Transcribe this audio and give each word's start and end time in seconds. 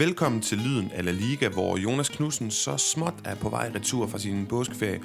Velkommen 0.00 0.40
til 0.40 0.58
Lyden 0.58 0.90
af 0.90 1.04
La 1.04 1.10
Liga, 1.10 1.48
hvor 1.48 1.76
Jonas 1.76 2.08
Knudsen 2.08 2.50
så 2.50 2.76
småt 2.76 3.14
er 3.24 3.34
på 3.34 3.48
vej 3.48 3.70
retur 3.74 4.06
fra 4.06 4.18
sin 4.18 4.46
påskeferie. 4.46 5.00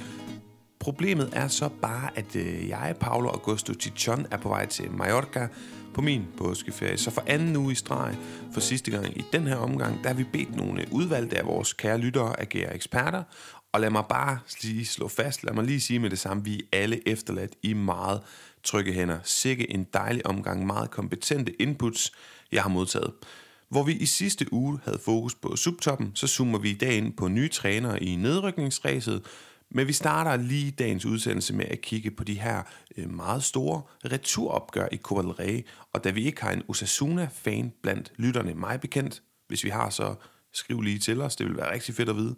Problemet 0.80 1.30
er 1.34 1.48
så 1.48 1.70
bare, 1.82 2.10
at 2.18 2.36
øh, 2.36 2.70
jeg, 2.70 2.96
Paolo 3.00 3.30
Augusto 3.30 3.74
Chichon, 3.74 4.28
er 4.32 4.38
på 4.38 4.50
vej 4.50 4.66
til 4.66 4.92
Mallorca 4.92 5.48
på 5.94 6.02
min 6.02 6.26
påskeferie. 6.38 6.98
Så 6.98 7.12
for 7.12 7.24
anden 7.28 7.56
uge 7.56 7.72
i 7.72 7.76
streg, 7.76 8.18
for 8.54 8.60
sidste 8.60 8.92
gang 8.92 9.18
i 9.18 9.24
den 9.34 9.48
her 9.48 9.56
omgang, 9.56 10.04
der 10.04 10.10
har 10.10 10.16
vi 10.16 10.24
bedt 10.24 10.56
nogle 10.56 10.86
udvalgte 10.92 11.38
af 11.38 11.46
vores 11.46 11.74
kære 11.74 11.98
lyttere 11.98 12.40
agere 12.40 12.76
eksperter. 12.76 13.24
Og 13.72 13.82
lad 13.82 13.90
mig 13.90 14.04
bare 14.10 14.40
lige 14.64 14.86
slå 14.86 15.08
fast, 15.08 15.44
lad 15.44 15.54
mig 15.54 15.64
lige 15.64 15.82
sige 15.82 16.00
med 16.00 16.10
det 16.10 16.20
samme, 16.20 16.44
vi 16.44 16.56
er 16.56 16.78
alle 16.78 17.08
efterladt 17.10 17.54
i 17.64 17.74
meget 17.74 18.22
trygge 18.64 18.94
hænder. 18.94 19.20
Sikke 19.24 19.72
en 19.72 19.88
dejlig 19.94 20.28
omgang 20.28 20.66
meget 20.66 20.92
kompetente 20.92 21.62
inputs, 21.62 22.12
jeg 22.52 22.62
har 22.62 22.70
modtaget. 22.70 23.12
Hvor 23.76 23.84
vi 23.84 23.94
i 23.94 24.06
sidste 24.06 24.54
uge 24.54 24.80
havde 24.84 25.00
fokus 25.00 25.36
på 25.36 25.56
subtoppen, 25.56 26.12
så 26.14 26.28
zoomer 26.28 26.60
vi 26.60 26.70
i 26.70 26.78
dag 26.78 26.98
ind 26.98 27.14
på 27.14 27.28
nye 27.28 27.50
trænere 27.50 28.04
i 28.04 28.16
nedrykningsræset, 28.16 29.26
men 29.72 29.88
vi 29.88 29.94
starter 29.94 30.44
lige 30.44 30.72
dagens 30.72 31.06
udsendelse 31.06 31.54
med 31.54 31.66
at 31.66 31.82
kigge 31.82 32.12
på 32.12 32.24
de 32.24 32.40
her 32.40 32.64
øh, 32.98 33.10
meget 33.10 33.44
store 33.44 33.82
returopgør 34.06 34.88
i 34.92 34.98
Copa 34.98 35.22
del 35.22 35.32
Rey, 35.32 35.66
og 35.94 36.04
da 36.04 36.10
vi 36.10 36.26
ikke 36.26 36.42
har 36.42 36.52
en 36.52 36.64
Osasuna-fan 36.68 37.74
blandt 37.84 38.14
lytterne 38.18 38.54
mig 38.54 38.80
bekendt, 38.82 39.22
hvis 39.48 39.64
vi 39.64 39.70
har, 39.70 39.90
så 39.90 40.16
skriv 40.54 40.82
lige 40.82 41.00
til 41.00 41.22
os, 41.22 41.36
det 41.36 41.48
vil 41.48 41.58
være 41.58 41.74
rigtig 41.74 41.96
fedt 41.96 42.10
at 42.10 42.16
vide, 42.16 42.36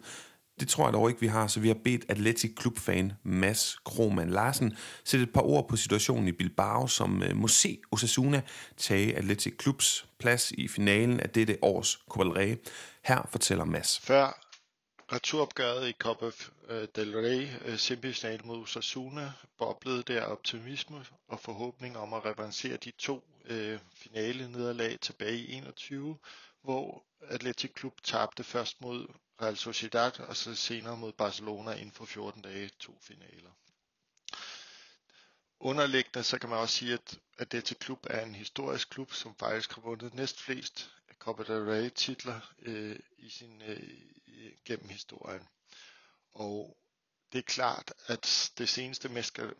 det 0.60 0.68
tror 0.68 0.86
jeg 0.86 0.92
dog 0.92 1.08
ikke, 1.08 1.20
vi 1.20 1.26
har, 1.26 1.46
så 1.46 1.60
vi 1.60 1.68
har 1.68 1.76
bedt 1.84 2.04
Atletic 2.08 2.54
klubfan 2.56 3.12
Mads 3.22 3.76
Krohmann 3.84 4.30
Larsen 4.30 4.76
sætte 5.04 5.24
et 5.24 5.32
par 5.32 5.40
ord 5.40 5.68
på 5.68 5.76
situationen 5.76 6.28
i 6.28 6.32
Bilbao, 6.32 6.86
som 6.86 7.22
uh, 7.22 7.36
må 7.36 7.48
se 7.48 7.80
Osasuna 7.92 8.42
tage 8.76 9.16
Atletic 9.16 9.56
Klubs 9.56 10.06
plads 10.18 10.50
i 10.50 10.68
finalen 10.68 11.20
af 11.20 11.30
dette 11.30 11.58
års 11.62 11.98
Copa 12.08 12.24
del 12.24 12.32
Rey. 12.32 12.56
Her 13.04 13.28
fortæller 13.30 13.64
Mads. 13.64 14.00
Før 14.00 14.40
returopgøret 15.12 15.88
i 15.88 15.92
Copa 15.92 16.26
øh, 16.68 16.88
del 16.96 17.16
Rey 17.16 17.48
øh, 17.64 17.72
uh, 17.72 17.78
semifinal 17.78 18.40
mod 18.44 18.62
Osasuna 18.62 19.32
boblede 19.58 20.02
der 20.02 20.22
optimisme 20.22 21.04
og 21.28 21.40
forhåbning 21.40 21.98
om 21.98 22.12
at 22.12 22.24
revancere 22.24 22.76
de 22.76 22.92
to 22.98 23.24
finale 23.94 24.50
nederlag 24.50 24.98
tilbage 25.00 25.38
i 25.38 25.52
21, 25.52 26.16
hvor 26.62 27.04
Atletic 27.28 27.72
Klub 27.72 27.92
tabte 28.02 28.44
først 28.44 28.80
mod 28.80 29.06
Real 29.42 29.56
Sociedad 29.56 30.20
og 30.20 30.36
så 30.36 30.54
senere 30.54 30.96
mod 30.96 31.12
Barcelona 31.12 31.72
inden 31.72 31.92
for 31.92 32.04
14 32.04 32.42
dage 32.42 32.70
to 32.78 32.98
finaler. 33.02 33.50
Underliggende 35.60 36.24
så 36.24 36.38
kan 36.38 36.48
man 36.50 36.58
også 36.58 36.74
sige, 36.76 36.92
at 36.94 37.18
Athletic 37.38 37.78
Klub 37.78 38.06
er 38.10 38.24
en 38.24 38.34
historisk 38.34 38.90
klub, 38.90 39.12
som 39.12 39.34
faktisk 39.34 39.72
har 39.74 39.82
vundet 39.82 40.14
næstflest 40.14 40.90
Copa 41.18 41.42
del 41.42 41.62
Rey 41.64 41.90
titler 41.90 42.40
øh, 42.62 42.98
i 43.18 43.28
sin 43.30 43.62
øh, 43.62 43.82
gennem 44.64 44.88
historien. 44.88 45.48
Og 46.32 46.76
det 47.32 47.38
er 47.38 47.42
klart, 47.42 47.92
at 48.06 48.52
det 48.58 48.68
seneste 48.68 49.08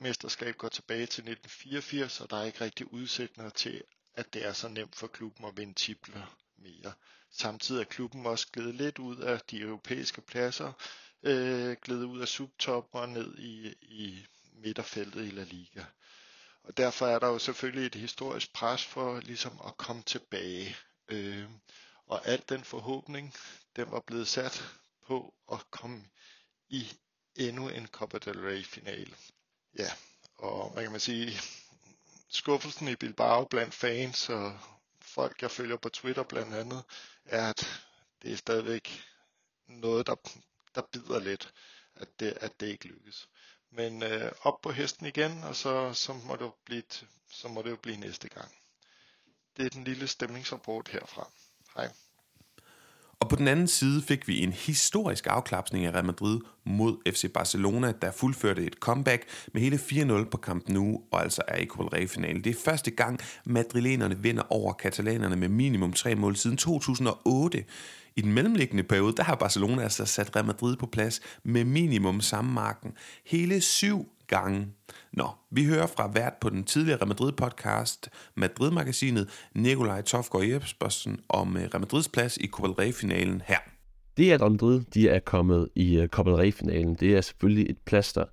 mesterskab 0.00 0.56
går 0.56 0.68
tilbage 0.68 1.06
til 1.06 1.22
1984, 1.28 2.20
og 2.20 2.30
der 2.30 2.36
er 2.36 2.44
ikke 2.44 2.60
rigtig 2.60 2.92
udsigter 2.92 3.50
til, 3.50 3.82
at 4.14 4.34
det 4.34 4.46
er 4.46 4.52
så 4.52 4.68
nemt 4.68 4.96
for 4.96 5.06
klubben 5.06 5.44
at 5.44 5.56
vinde 5.56 5.74
titler 5.74 6.38
mere. 6.58 6.92
Samtidig 7.30 7.80
er 7.80 7.84
klubben 7.84 8.26
også 8.26 8.46
glædet 8.52 8.74
lidt 8.74 8.98
ud 8.98 9.16
af 9.16 9.40
de 9.50 9.60
europæiske 9.60 10.20
pladser, 10.20 10.72
øh, 11.22 11.76
glædet 11.82 12.04
ud 12.04 12.20
af 12.20 12.28
subtopper 12.28 12.98
og 12.98 13.08
ned 13.08 13.38
i, 13.38 13.74
i 13.82 14.26
midterfeltet 14.52 15.26
i 15.26 15.30
La 15.30 15.42
Liga. 15.42 15.84
Og 16.62 16.76
derfor 16.76 17.06
er 17.06 17.18
der 17.18 17.26
jo 17.26 17.38
selvfølgelig 17.38 17.86
et 17.86 17.94
historisk 17.94 18.52
pres 18.52 18.84
for 18.84 19.20
ligesom 19.20 19.60
at 19.66 19.76
komme 19.76 20.02
tilbage. 20.02 20.76
Øh, 21.08 21.44
og 22.06 22.26
alt 22.26 22.48
den 22.48 22.64
forhåbning, 22.64 23.34
den 23.76 23.90
var 23.90 24.00
blevet 24.00 24.28
sat 24.28 24.64
på 25.06 25.34
at 25.52 25.70
komme 25.70 26.04
i 26.68 26.92
endnu 27.36 27.68
en 27.68 27.86
Copa 27.86 28.18
del 28.18 28.40
Rey 28.40 28.64
finale. 28.64 29.14
Ja, 29.78 29.90
og 30.36 30.70
hvad 30.70 30.82
kan 30.82 30.92
man 30.92 31.00
sige, 31.00 31.40
skuffelsen 32.28 32.88
i 32.88 32.96
Bilbao 32.96 33.44
blandt 33.44 33.74
fans 33.74 34.28
og 34.28 34.58
folk, 35.08 35.42
jeg 35.42 35.50
følger 35.50 35.76
på 35.76 35.88
Twitter 35.88 36.22
blandt 36.22 36.54
andet, 36.54 36.84
er, 37.24 37.48
at 37.48 37.82
det 38.22 38.32
er 38.32 38.36
stadigvæk 38.36 39.04
noget, 39.66 40.06
der, 40.06 40.14
der 40.74 40.82
bider 40.92 41.18
lidt, 41.20 41.54
at 41.94 42.20
det, 42.20 42.38
at 42.40 42.60
det 42.60 42.66
ikke 42.66 42.86
lykkes. 42.86 43.28
Men 43.70 44.02
øh, 44.02 44.32
op 44.42 44.60
på 44.62 44.70
hesten 44.70 45.06
igen, 45.06 45.44
og 45.44 45.56
så, 45.56 45.92
så, 45.94 46.12
må 46.12 46.36
det 46.36 46.40
jo 46.40 46.54
blive, 46.64 46.82
så 47.30 47.48
må 47.48 47.62
det 47.62 47.70
jo 47.70 47.76
blive 47.76 47.96
næste 47.96 48.28
gang. 48.28 48.54
Det 49.56 49.66
er 49.66 49.70
den 49.70 49.84
lille 49.84 50.08
stemningsrapport 50.08 50.88
herfra. 50.88 51.30
Hej. 51.76 51.92
Og 53.20 53.28
på 53.28 53.36
den 53.36 53.48
anden 53.48 53.68
side 53.68 54.02
fik 54.02 54.28
vi 54.28 54.42
en 54.42 54.52
historisk 54.52 55.26
afklapsning 55.30 55.84
af 55.84 55.92
Real 55.92 56.04
Madrid 56.04 56.40
mod 56.64 57.12
FC 57.12 57.32
Barcelona, 57.32 57.92
der 58.02 58.10
fuldførte 58.10 58.66
et 58.66 58.72
comeback 58.74 59.24
med 59.52 59.62
hele 59.62 59.76
4-0 59.76 60.30
på 60.30 60.36
Camp 60.36 60.68
Nou 60.68 61.02
og 61.10 61.22
altså 61.22 61.42
er 61.48 61.56
i 61.56 61.66
Copa 61.66 62.04
finalen 62.04 62.44
Det 62.44 62.50
er 62.50 62.60
første 62.64 62.90
gang, 62.90 63.20
madrilenerne 63.44 64.18
vinder 64.18 64.42
over 64.52 64.72
katalanerne 64.72 65.36
med 65.36 65.48
minimum 65.48 65.92
tre 65.92 66.14
mål 66.14 66.36
siden 66.36 66.56
2008. 66.56 67.64
I 68.16 68.20
den 68.20 68.32
mellemliggende 68.32 68.82
periode, 68.82 69.16
der 69.16 69.22
har 69.22 69.34
Barcelona 69.34 69.82
altså 69.82 70.04
sat 70.04 70.36
Real 70.36 70.46
Madrid 70.46 70.76
på 70.76 70.86
plads 70.86 71.20
med 71.44 71.64
minimum 71.64 72.20
samme 72.20 72.52
marken. 72.52 72.92
Hele 73.24 73.60
syv 73.60 74.06
gange. 74.28 74.66
Nå, 75.12 75.28
vi 75.50 75.64
hører 75.64 75.86
fra 75.86 76.10
vært 76.14 76.34
på 76.40 76.50
den 76.50 76.64
tidligere 76.64 76.98
Real 76.98 77.08
Madrid-podcast, 77.08 78.08
Madrid-magasinet, 78.34 79.28
Nikolaj 79.54 80.02
Tofgaard 80.02 80.44
Jespersen, 80.44 81.20
om 81.28 81.56
øh, 81.56 81.62
Real 81.62 81.80
Madrids 81.80 82.08
plads 82.08 82.36
i 82.36 82.46
Copa 82.46 82.68
del 82.68 82.74
Rey-finalen 82.74 83.42
her. 83.46 83.58
Det, 84.16 84.32
at 84.32 84.40
Real 84.40 84.52
Madrid 84.52 84.80
de 84.94 85.08
er 85.08 85.18
kommet 85.18 85.68
i 85.74 85.96
øh, 85.96 86.08
Copa 86.08 86.30
del 86.30 86.38
Rey-finalen, 86.38 86.94
det 86.94 87.16
er 87.16 87.20
selvfølgelig 87.20 87.70
et 87.70 87.78
plaster 87.78 88.24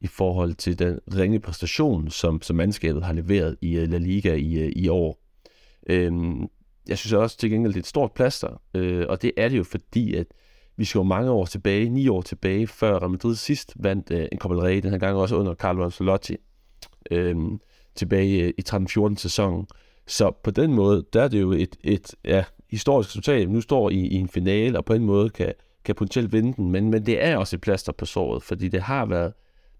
i 0.00 0.06
forhold 0.06 0.54
til 0.54 0.78
den 0.78 0.98
ringe 1.14 1.40
præstation, 1.40 2.10
som, 2.10 2.42
som 2.42 2.56
mandskabet 2.56 3.04
har 3.04 3.12
leveret 3.12 3.56
i 3.60 3.76
øh, 3.76 3.88
La 3.88 3.98
Liga 3.98 4.34
i, 4.34 4.72
i 4.72 4.88
år. 4.88 5.22
Øhm, 5.88 6.46
jeg 6.88 6.98
synes 6.98 7.12
også 7.12 7.36
til 7.36 7.50
gengæld, 7.50 7.72
det 7.72 7.78
er 7.78 7.82
et 7.82 7.86
stort 7.86 8.12
plaster, 8.12 8.62
øh, 8.74 9.06
og 9.08 9.22
det 9.22 9.32
er 9.36 9.48
det 9.48 9.58
jo 9.58 9.64
fordi, 9.64 10.14
at 10.14 10.26
vi 10.80 10.84
skal 10.84 10.98
jo 10.98 11.02
mange 11.02 11.30
år 11.30 11.44
tilbage, 11.44 11.88
ni 11.88 12.08
år 12.08 12.22
tilbage, 12.22 12.66
før 12.66 12.98
Real 12.98 13.10
Madrid 13.10 13.36
sidst 13.36 13.72
vandt 13.76 14.10
øh, 14.10 14.26
en 14.32 14.38
Copa 14.38 14.54
del 14.54 14.62
Rey, 14.62 14.82
den 14.82 14.90
her 14.90 14.98
gang 14.98 15.16
også 15.16 15.36
under 15.36 15.54
Carlo 15.54 15.84
Ancelotti, 15.84 16.36
øhm, 17.10 17.52
øh, 17.52 17.58
tilbage 17.94 18.52
i 18.58 18.62
13-14 18.68 19.16
sæsonen. 19.16 19.66
Så 20.06 20.32
på 20.44 20.50
den 20.50 20.74
måde, 20.74 21.04
der 21.12 21.22
er 21.22 21.28
det 21.28 21.40
jo 21.40 21.52
et, 21.52 21.76
et 21.84 22.14
ja, 22.24 22.44
historisk 22.70 23.08
resultat. 23.08 23.50
Nu 23.50 23.60
står 23.60 23.90
I 23.90 23.94
i 23.94 24.14
en 24.14 24.28
finale, 24.28 24.78
og 24.78 24.84
på 24.84 24.92
en 24.92 25.04
måde 25.04 25.30
kan, 25.30 25.52
kan 25.84 25.94
potentielt 25.94 26.32
vinde 26.32 26.52
den, 26.56 26.70
men, 26.70 26.90
men 26.90 27.06
det 27.06 27.24
er 27.24 27.36
også 27.36 27.56
et 27.56 27.60
plaster 27.60 27.92
på 27.92 28.04
såret, 28.04 28.42
fordi 28.42 28.68
det 28.68 28.82
har 28.82 29.06
været 29.06 29.32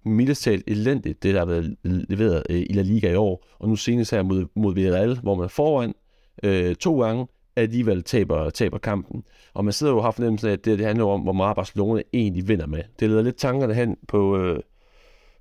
mildest 0.04 0.42
talt 0.42 0.64
elendigt, 0.66 1.22
det 1.22 1.34
der 1.34 1.40
har 1.40 1.46
været 1.46 1.76
leveret 1.82 2.42
øh, 2.50 2.60
i 2.60 2.72
La 2.72 2.82
Liga 2.82 3.12
i 3.12 3.16
år, 3.16 3.46
og 3.58 3.68
nu 3.68 3.76
senest 3.76 4.10
her 4.10 4.22
mod, 4.22 4.46
mod 4.54 4.74
Villarreal, 4.74 5.18
hvor 5.22 5.34
man 5.34 5.44
er 5.44 5.48
foran 5.48 5.94
øh, 6.42 6.74
to 6.74 7.02
gange, 7.02 7.26
alligevel 7.62 8.02
taber, 8.02 8.50
taber 8.50 8.78
kampen. 8.78 9.24
Og 9.54 9.64
man 9.64 9.72
sidder 9.72 9.92
jo 9.92 9.98
og 9.98 10.04
har 10.04 10.10
fornemmelsen 10.10 10.48
af, 10.48 10.52
at 10.52 10.64
det, 10.64 10.78
det 10.78 10.86
handler 10.86 11.04
om, 11.04 11.20
hvor 11.20 11.32
meget 11.32 11.56
Barcelona 11.56 12.02
egentlig 12.12 12.48
vinder 12.48 12.66
med. 12.66 12.82
Det 13.00 13.10
leder 13.10 13.22
lidt 13.22 13.36
tankerne 13.36 13.74
hen 13.74 13.96
på, 14.08 14.38
øh, 14.38 14.60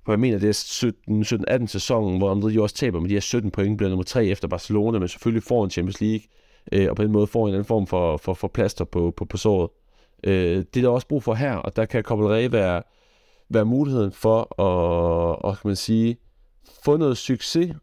på 0.04 0.12
jeg 0.12 0.20
mener, 0.20 0.38
det 0.38 0.48
er 0.48 1.60
17-18 1.60 1.66
sæsonen, 1.66 2.18
hvor 2.18 2.34
Madrid 2.34 2.52
jo 2.52 2.62
også 2.62 2.74
taber 2.74 3.00
med 3.00 3.08
de 3.08 3.14
her 3.14 3.20
17 3.20 3.50
point, 3.50 3.76
bliver 3.78 3.90
nummer 3.90 4.04
3 4.04 4.26
efter 4.26 4.48
Barcelona, 4.48 4.98
men 4.98 5.08
selvfølgelig 5.08 5.42
får 5.42 5.64
en 5.64 5.70
Champions 5.70 6.00
League, 6.00 6.26
øh, 6.72 6.90
og 6.90 6.96
på 6.96 7.02
den 7.02 7.12
måde 7.12 7.26
får 7.26 7.48
en 7.48 7.54
anden 7.54 7.64
form 7.64 7.86
for, 7.86 8.16
for, 8.16 8.34
for 8.34 8.48
plaster 8.48 8.84
på, 8.84 9.12
på, 9.16 9.24
på 9.24 9.36
såret. 9.36 9.70
Øh, 10.24 10.56
det 10.56 10.76
er 10.76 10.80
der 10.80 10.88
også 10.88 11.08
brug 11.08 11.22
for 11.22 11.34
her, 11.34 11.54
og 11.54 11.76
der 11.76 11.84
kan 11.84 12.02
Copa 12.02 12.48
være, 12.48 12.82
være 13.48 13.64
muligheden 13.64 14.12
for 14.12 14.40
at, 14.40 15.36
og, 15.44 15.56
kan 15.58 15.68
man 15.68 15.76
sige, 15.76 16.16
få 16.84 16.96
noget 16.96 17.16
succes, 17.18 17.76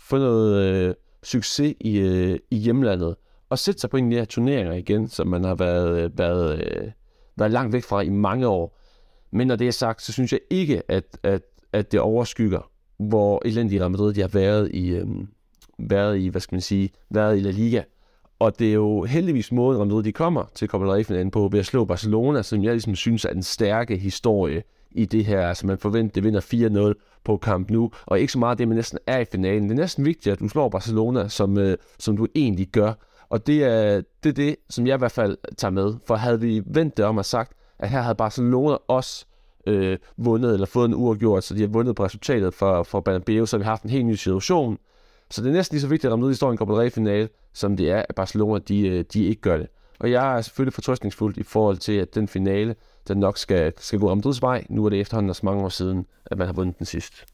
få 0.00 0.18
noget 0.18 0.62
øh, 0.62 0.94
succes 1.22 1.74
i, 1.80 1.98
øh, 1.98 2.38
i 2.50 2.56
hjemlandet, 2.56 3.16
og 3.52 3.58
sætte 3.58 3.80
sig 3.80 3.90
på 3.90 3.96
en 3.96 4.04
af 4.04 4.10
de 4.10 4.16
her 4.16 4.24
turneringer 4.24 4.72
igen, 4.72 5.08
som 5.08 5.26
man 5.26 5.44
har 5.44 5.54
været, 5.54 6.04
øh, 6.04 6.18
været, 6.18 6.58
øh, 6.58 6.90
været 7.36 7.50
langt 7.50 7.72
væk 7.72 7.82
fra 7.82 8.00
i 8.00 8.08
mange 8.08 8.48
år. 8.48 8.78
Men 9.30 9.46
når 9.46 9.56
det 9.56 9.68
er 9.68 9.72
sagt, 9.72 10.02
så 10.02 10.12
synes 10.12 10.32
jeg 10.32 10.40
ikke, 10.50 10.82
at, 10.88 11.18
at, 11.22 11.42
at 11.72 11.92
det 11.92 12.00
overskygger, 12.00 12.70
hvor 12.98 13.42
elendige 13.44 13.80
Real 13.80 13.90
Madrid 13.90 14.14
de 14.14 14.20
har 14.20 14.28
været 14.28 14.70
i, 14.74 14.88
øhm, 14.88 15.28
været 15.78 16.18
i, 16.18 16.28
hvad 16.28 16.40
skal 16.40 16.54
man 16.54 16.60
sige, 16.60 16.90
været 17.10 17.38
i 17.38 17.40
La 17.40 17.50
Liga. 17.50 17.82
Og 18.38 18.58
det 18.58 18.68
er 18.68 18.74
jo 18.74 19.04
heldigvis 19.04 19.52
måden, 19.52 19.78
Real 19.78 19.88
Madrid 19.88 20.02
de 20.02 20.12
kommer 20.12 20.44
til 20.54 20.68
Copa 20.68 20.96
del 20.96 21.04
Rey 21.06 21.30
på 21.30 21.48
ved 21.52 21.60
at 21.60 21.66
slå 21.66 21.84
Barcelona, 21.84 22.42
som 22.42 22.62
jeg 22.62 22.72
ligesom 22.72 22.94
synes 22.94 23.24
er 23.24 23.30
en 23.30 23.42
stærke 23.42 23.96
historie 23.96 24.62
i 24.90 25.04
det 25.04 25.24
her. 25.24 25.48
Altså 25.48 25.66
man 25.66 25.78
forventer, 25.78 26.12
det 26.12 26.24
vinder 26.24 26.90
4-0 26.90 27.20
på 27.24 27.38
Camp 27.42 27.70
Nou, 27.70 27.90
og 28.06 28.20
ikke 28.20 28.32
så 28.32 28.38
meget 28.38 28.58
det, 28.58 28.68
man 28.68 28.76
næsten 28.76 28.98
er 29.06 29.18
i 29.18 29.24
finalen. 29.24 29.62
Det 29.62 29.70
er 29.70 29.80
næsten 29.82 30.04
vigtigt, 30.04 30.32
at 30.32 30.40
du 30.40 30.48
slår 30.48 30.68
Barcelona, 30.68 31.28
som, 31.28 31.58
øh, 31.58 31.76
som 31.98 32.16
du 32.16 32.26
egentlig 32.34 32.68
gør. 32.68 32.92
Og 33.32 33.46
det 33.46 33.64
er, 33.64 34.02
det 34.22 34.28
er 34.28 34.32
det, 34.32 34.56
som 34.70 34.86
jeg 34.86 34.94
i 34.94 34.98
hvert 34.98 35.12
fald 35.12 35.36
tager 35.56 35.72
med. 35.72 35.94
For 36.06 36.14
havde 36.14 36.40
vi 36.40 36.62
vendt 36.66 36.96
det 36.96 37.04
om 37.04 37.18
og 37.18 37.24
sagt, 37.24 37.52
at 37.78 37.90
her 37.90 38.00
havde 38.00 38.14
Barcelona 38.14 38.76
også 38.88 39.26
øh, 39.66 39.98
vundet, 40.16 40.52
eller 40.52 40.66
fået 40.66 40.88
en 40.88 40.94
uafgjort, 40.94 41.44
så 41.44 41.54
de 41.54 41.60
har 41.60 41.68
vundet 41.68 41.96
på 41.96 42.04
resultatet 42.04 42.54
for, 42.54 42.82
for 42.82 43.00
Bernabeu, 43.00 43.46
så 43.46 43.58
vi 43.58 43.64
har 43.64 43.70
haft 43.70 43.82
en 43.82 43.90
helt 43.90 44.06
ny 44.06 44.14
situation. 44.14 44.78
Så 45.30 45.42
det 45.42 45.48
er 45.48 45.52
næsten 45.52 45.74
lige 45.74 45.80
så 45.80 45.88
vigtigt 45.88 46.08
at 46.08 46.12
ramme 46.12 46.24
ud 46.24 46.30
i 46.30 46.32
historien 46.32 46.58
Copa 46.58 46.82
del 46.82 46.90
finale 46.90 47.28
som 47.52 47.76
det 47.76 47.90
er, 47.90 48.04
at 48.08 48.14
Barcelona 48.14 48.58
de, 48.58 48.88
øh, 48.88 49.04
de 49.12 49.24
ikke 49.24 49.40
gør 49.40 49.56
det. 49.56 49.66
Og 50.00 50.10
jeg 50.10 50.36
er 50.36 50.40
selvfølgelig 50.40 50.74
fortrøstningsfuld 50.74 51.38
i 51.38 51.42
forhold 51.42 51.76
til, 51.76 51.92
at 51.92 52.14
den 52.14 52.28
finale, 52.28 52.74
den 53.08 53.18
nok 53.18 53.38
skal, 53.38 53.72
skal 53.78 53.98
gå 53.98 54.08
om 54.08 54.22
vej. 54.42 54.66
Nu 54.68 54.84
er 54.84 54.90
det 54.90 55.00
efterhånden 55.00 55.30
også 55.30 55.46
mange 55.46 55.64
år 55.64 55.68
siden, 55.68 56.06
at 56.26 56.38
man 56.38 56.46
har 56.46 56.54
vundet 56.54 56.78
den 56.78 56.86
sidst. 56.86 57.24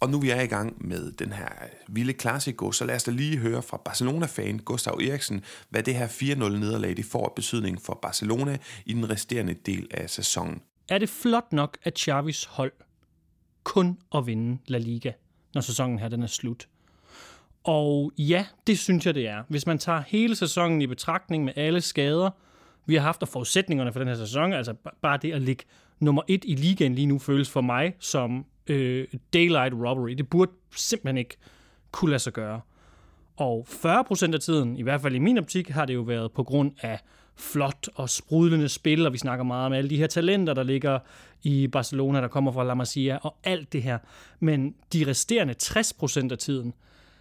Og 0.00 0.10
nu 0.10 0.20
vi 0.20 0.30
er 0.30 0.40
i 0.40 0.46
gang 0.46 0.88
med 0.88 1.12
den 1.12 1.32
her 1.32 1.48
vilde 1.88 2.12
klassiko, 2.12 2.72
så 2.72 2.84
lad 2.84 2.94
os 2.94 3.04
da 3.04 3.10
lige 3.10 3.38
høre 3.38 3.62
fra 3.62 3.76
Barcelona-fan 3.76 4.58
Gustav 4.58 4.92
Eriksen, 4.92 5.44
hvad 5.70 5.82
det 5.82 5.94
her 5.94 6.08
4-0-nederlag 6.08 6.96
det 6.96 7.04
får 7.04 7.32
betydning 7.36 7.82
for 7.82 7.98
Barcelona 8.02 8.58
i 8.86 8.92
den 8.92 9.10
resterende 9.10 9.54
del 9.54 9.86
af 9.90 10.10
sæsonen. 10.10 10.62
Er 10.88 10.98
det 10.98 11.08
flot 11.08 11.52
nok, 11.52 11.78
at 11.82 11.98
Xavis 11.98 12.44
hold 12.44 12.72
kun 13.64 13.98
at 14.14 14.26
vinde 14.26 14.58
La 14.66 14.78
Liga, 14.78 15.12
når 15.54 15.60
sæsonen 15.60 15.98
her 15.98 16.08
den 16.08 16.22
er 16.22 16.26
slut? 16.26 16.68
Og 17.64 18.12
ja, 18.18 18.46
det 18.66 18.78
synes 18.78 19.06
jeg, 19.06 19.14
det 19.14 19.28
er. 19.28 19.42
Hvis 19.48 19.66
man 19.66 19.78
tager 19.78 20.02
hele 20.06 20.36
sæsonen 20.36 20.82
i 20.82 20.86
betragtning 20.86 21.44
med 21.44 21.52
alle 21.56 21.80
skader, 21.80 22.30
vi 22.86 22.94
har 22.94 23.02
haft 23.02 23.22
og 23.22 23.28
forudsætningerne 23.28 23.92
for 23.92 23.98
den 23.98 24.08
her 24.08 24.14
sæson, 24.14 24.52
altså 24.52 24.74
bare 25.02 25.18
det 25.22 25.32
at 25.32 25.42
ligge 25.42 25.64
nummer 26.00 26.22
et 26.28 26.44
i 26.44 26.54
ligaen 26.54 26.94
lige 26.94 27.06
nu 27.06 27.18
føles 27.18 27.50
for 27.50 27.60
mig 27.60 27.94
som 27.98 28.46
øh, 28.68 29.06
daylight 29.32 29.74
robbery. 29.74 30.10
Det 30.10 30.28
burde 30.28 30.52
simpelthen 30.76 31.18
ikke 31.18 31.36
kunne 31.92 32.10
lade 32.10 32.18
sig 32.18 32.32
gøre. 32.32 32.60
Og 33.36 33.66
40% 33.68 34.34
af 34.34 34.40
tiden, 34.40 34.76
i 34.76 34.82
hvert 34.82 35.00
fald 35.00 35.14
i 35.14 35.18
min 35.18 35.38
optik, 35.38 35.68
har 35.68 35.84
det 35.84 35.94
jo 35.94 36.00
været 36.00 36.32
på 36.32 36.42
grund 36.42 36.72
af 36.82 37.00
flot 37.36 37.88
og 37.94 38.10
sprudlende 38.10 38.68
spil, 38.68 39.06
og 39.06 39.12
vi 39.12 39.18
snakker 39.18 39.44
meget 39.44 39.66
om 39.66 39.72
alle 39.72 39.90
de 39.90 39.96
her 39.96 40.06
talenter, 40.06 40.54
der 40.54 40.62
ligger 40.62 40.98
i 41.42 41.66
Barcelona, 41.66 42.20
der 42.20 42.28
kommer 42.28 42.52
fra 42.52 42.64
La 42.64 42.74
Masia, 42.74 43.18
og 43.22 43.36
alt 43.44 43.72
det 43.72 43.82
her. 43.82 43.98
Men 44.40 44.74
de 44.92 45.04
resterende 45.06 45.54
60% 45.62 46.32
af 46.32 46.38
tiden 46.38 46.74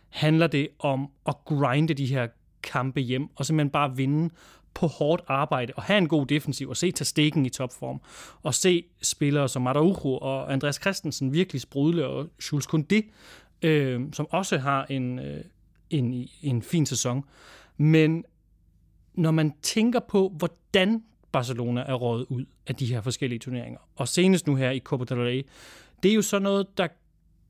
handler 0.09 0.47
det 0.47 0.67
om 0.79 1.09
at 1.27 1.35
grinde 1.45 1.93
de 1.93 2.05
her 2.05 2.27
kampe 2.63 3.01
hjem, 3.01 3.29
og 3.35 3.45
simpelthen 3.45 3.69
bare 3.69 3.95
vinde 3.95 4.29
på 4.77 4.87
hårdt 4.87 5.21
arbejde 5.27 5.73
og 5.75 5.83
have 5.83 5.97
en 5.97 6.07
god 6.07 6.25
defensiv 6.25 6.69
og 6.69 6.77
se 6.77 6.91
til 6.91 7.45
i 7.45 7.49
topform 7.49 8.01
og 8.43 8.53
se 8.53 8.83
spillere 9.01 9.49
som 9.49 9.67
Araujo 9.67 10.17
og 10.17 10.53
Andreas 10.53 10.75
Christensen 10.75 11.33
virkelig 11.33 11.61
sprudle 11.61 12.07
og 12.07 12.29
Jules 12.51 12.67
Koundé, 12.67 13.01
øh, 13.61 14.01
som 14.13 14.27
også 14.31 14.57
har 14.57 14.85
en, 14.85 15.19
øh, 15.19 15.43
en, 15.89 16.27
en 16.41 16.61
fin 16.61 16.85
sæson. 16.85 17.23
Men 17.77 18.25
når 19.13 19.31
man 19.31 19.53
tænker 19.61 19.99
på, 19.99 20.33
hvordan 20.37 21.03
Barcelona 21.31 21.81
er 21.81 21.93
rådet 21.93 22.25
ud 22.29 22.45
af 22.67 22.75
de 22.75 22.85
her 22.85 23.01
forskellige 23.01 23.39
turneringer, 23.39 23.79
og 23.95 24.07
senest 24.07 24.47
nu 24.47 24.55
her 24.55 24.71
i 24.71 24.79
Copa 24.79 25.03
del 25.03 25.23
Rey, 25.23 25.45
det 26.03 26.11
er 26.11 26.15
jo 26.15 26.21
sådan 26.21 26.43
noget, 26.43 26.77
der 26.77 26.87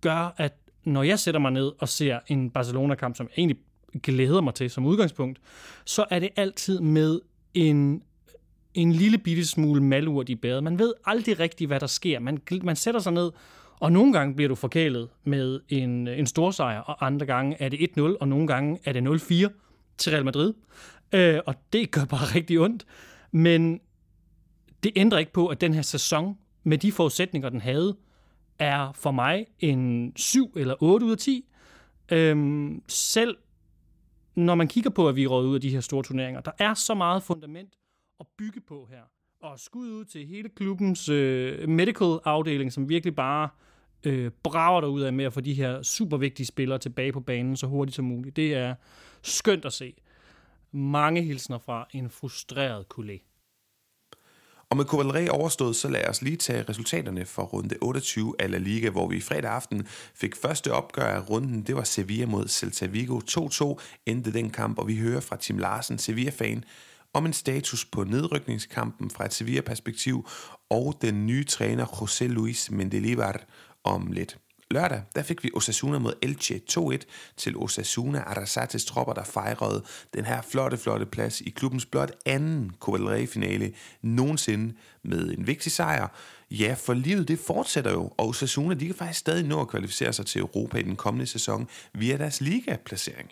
gør, 0.01 0.33
at 0.37 0.53
når 0.83 1.03
jeg 1.03 1.19
sætter 1.19 1.39
mig 1.39 1.51
ned 1.51 1.71
og 1.79 1.89
ser 1.89 2.19
en 2.27 2.49
Barcelona-kamp, 2.49 3.15
som 3.15 3.25
jeg 3.25 3.33
egentlig 3.37 3.57
glæder 4.03 4.41
mig 4.41 4.53
til 4.53 4.69
som 4.69 4.85
udgangspunkt, 4.85 5.39
så 5.85 6.05
er 6.09 6.19
det 6.19 6.29
altid 6.35 6.79
med 6.79 7.19
en, 7.53 8.03
en 8.73 8.91
lille 8.91 9.17
bitte 9.17 9.45
smule 9.45 9.83
malurt 9.83 10.29
i 10.29 10.35
bæret. 10.35 10.63
Man 10.63 10.79
ved 10.79 10.93
aldrig 11.05 11.39
rigtigt, 11.39 11.69
hvad 11.69 11.79
der 11.79 11.87
sker. 11.87 12.19
Man, 12.19 12.41
man 12.63 12.75
sætter 12.75 12.99
sig 12.99 13.13
ned, 13.13 13.31
og 13.79 13.91
nogle 13.91 14.13
gange 14.13 14.35
bliver 14.35 14.49
du 14.49 14.55
forkælet 14.55 15.09
med 15.23 15.59
en, 15.69 16.07
en 16.07 16.25
stor 16.25 16.51
sejr, 16.51 16.79
og 16.79 17.05
andre 17.05 17.25
gange 17.25 17.55
er 17.59 17.69
det 17.69 17.89
1-0, 17.97 18.01
og 18.01 18.27
nogle 18.27 18.47
gange 18.47 18.79
er 18.85 18.93
det 18.93 19.01
0-4 19.01 19.49
til 19.97 20.11
Real 20.11 20.25
Madrid. 20.25 20.53
Øh, 21.11 21.39
og 21.45 21.55
det 21.73 21.91
gør 21.91 22.05
bare 22.05 22.25
rigtig 22.35 22.59
ondt. 22.59 22.85
Men 23.31 23.79
det 24.83 24.91
ændrer 24.95 25.19
ikke 25.19 25.33
på, 25.33 25.47
at 25.47 25.61
den 25.61 25.73
her 25.73 25.81
sæson, 25.81 26.37
med 26.63 26.77
de 26.77 26.91
forudsætninger, 26.91 27.49
den 27.49 27.61
havde, 27.61 27.95
er 28.59 28.91
for 28.95 29.11
mig 29.11 29.45
en 29.59 30.13
7 30.15 30.53
eller 30.55 30.75
8 30.79 31.05
ud 31.05 31.11
af 31.11 31.17
10. 31.17 31.45
Øhm, 32.11 32.81
selv 32.87 33.37
når 34.37 34.55
man 34.55 34.67
kigger 34.67 34.89
på, 34.89 35.09
at 35.09 35.15
vi 35.15 35.23
er 35.23 35.29
ud 35.29 35.55
af 35.55 35.61
de 35.61 35.69
her 35.69 35.79
store 35.79 36.03
turneringer, 36.03 36.41
der 36.41 36.51
er 36.59 36.73
så 36.73 36.93
meget 36.93 37.23
fundament 37.23 37.73
at 38.19 38.25
bygge 38.37 38.61
på 38.61 38.87
her. 38.91 39.01
Og 39.41 39.59
skud 39.59 39.91
ud 39.91 40.05
til 40.05 40.27
hele 40.27 40.49
klubbens 40.49 41.09
øh, 41.09 41.69
medical 41.69 42.19
afdeling, 42.25 42.73
som 42.73 42.89
virkelig 42.89 43.15
bare 43.15 43.49
øh, 44.03 44.31
brager 44.43 44.85
ud 44.85 45.01
af 45.01 45.13
med 45.13 45.25
at 45.25 45.33
få 45.33 45.41
de 45.41 45.53
her 45.53 45.81
super 45.81 46.17
vigtige 46.17 46.45
spillere 46.45 46.79
tilbage 46.79 47.11
på 47.11 47.19
banen 47.19 47.57
så 47.57 47.67
hurtigt 47.67 47.95
som 47.95 48.05
muligt. 48.05 48.35
Det 48.35 48.53
er 48.53 48.75
skønt 49.21 49.65
at 49.65 49.73
se. 49.73 49.93
Mange 50.71 51.21
hilsner 51.21 51.57
fra 51.57 51.87
en 51.91 52.09
frustreret 52.09 52.89
kollega. 52.89 53.23
Og 54.69 54.77
med 54.77 54.85
Covalry 54.85 55.27
overstået, 55.29 55.75
så 55.75 55.87
lad 55.87 56.09
os 56.09 56.21
lige 56.21 56.37
tage 56.37 56.63
resultaterne 56.69 57.25
for 57.25 57.43
runde 57.43 57.75
28 57.81 58.35
af 58.39 58.51
La 58.51 58.57
Liga, 58.57 58.89
hvor 58.89 59.07
vi 59.07 59.17
i 59.17 59.21
fredag 59.21 59.51
aften 59.51 59.87
fik 60.15 60.35
første 60.35 60.73
opgør 60.73 61.03
af 61.03 61.29
runden. 61.29 61.61
Det 61.61 61.75
var 61.75 61.83
Sevilla 61.83 62.25
mod 62.25 62.47
Celta 62.47 62.85
Vigo. 62.85 63.19
2-2 63.19 63.75
endte 64.05 64.33
den 64.33 64.49
kamp, 64.49 64.79
og 64.79 64.87
vi 64.87 64.97
hører 64.97 65.19
fra 65.19 65.35
Tim 65.35 65.57
Larsen, 65.57 65.97
Sevilla-fan, 65.97 66.63
om 67.13 67.25
en 67.25 67.33
status 67.33 67.85
på 67.85 68.03
nedrykningskampen 68.03 69.09
fra 69.09 69.25
et 69.25 69.33
Sevilla-perspektiv, 69.33 70.27
og 70.69 70.97
den 71.01 71.25
nye 71.25 71.43
træner 71.43 71.85
José 71.85 72.23
Luis 72.23 72.71
Mendelibar 72.71 73.41
om 73.83 74.11
lidt. 74.11 74.37
Lørdag, 74.71 75.03
der 75.15 75.23
fik 75.23 75.43
vi 75.43 75.51
Osasuna 75.53 75.99
mod 75.99 76.13
Elche 76.21 76.61
2-1 76.71 76.97
til 77.37 77.57
Osasuna 77.57 78.19
Arasates 78.19 78.85
tropper, 78.85 79.13
der 79.13 79.23
fejrede 79.23 79.83
den 80.13 80.25
her 80.25 80.41
flotte, 80.41 80.77
flotte 80.77 81.05
plads 81.05 81.41
i 81.41 81.49
klubbens 81.49 81.85
blot 81.85 82.11
anden 82.25 82.71
Covalre-finale 82.79 83.73
nogensinde 84.01 84.73
med 85.03 85.37
en 85.37 85.47
vigtig 85.47 85.71
sejr. 85.71 86.07
Ja, 86.51 86.75
for 86.77 86.93
livet 86.93 87.27
det 87.27 87.39
fortsætter 87.39 87.91
jo, 87.91 88.11
og 88.17 88.27
Osasuna 88.27 88.73
de 88.73 88.85
kan 88.85 88.95
faktisk 88.95 89.19
stadig 89.19 89.45
nå 89.45 89.61
at 89.61 89.67
kvalificere 89.67 90.13
sig 90.13 90.25
til 90.25 90.41
Europa 90.41 90.77
i 90.77 90.83
den 90.83 90.95
kommende 90.95 91.27
sæson 91.27 91.67
via 91.93 92.17
deres 92.17 92.41
ligaplacering. 92.41 93.31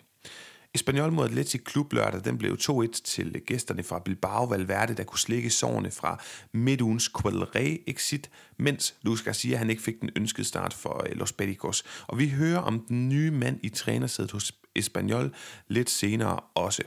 Espanyol 0.76 1.12
mod 1.12 1.24
Atletic 1.24 1.64
Klub 1.64 1.92
lørdag, 1.92 2.24
den 2.24 2.38
blev 2.38 2.56
2-1 2.60 2.86
til 3.04 3.40
gæsterne 3.46 3.82
fra 3.82 3.98
Bilbao 3.98 4.44
Valverde, 4.44 4.94
der 4.94 5.04
kunne 5.04 5.18
slikke 5.18 5.50
sårene 5.50 5.90
fra 5.90 6.22
midtugens 6.52 7.10
Quadre 7.22 7.78
exit, 7.86 8.30
mens 8.56 8.94
Luis 9.02 9.22
Garcia 9.22 9.56
han 9.56 9.70
ikke 9.70 9.82
fik 9.82 10.00
den 10.00 10.10
ønskede 10.16 10.46
start 10.46 10.74
for 10.74 11.06
øh, 11.06 11.16
Los 11.16 11.32
Beticos. 11.32 11.84
Og 12.06 12.18
vi 12.18 12.28
hører 12.28 12.58
om 12.58 12.84
den 12.88 13.08
nye 13.08 13.30
mand 13.30 13.60
i 13.62 13.68
trænersædet 13.68 14.30
hos 14.30 14.52
Espanyol 14.74 15.34
lidt 15.68 15.90
senere 15.90 16.40
også. 16.54 16.82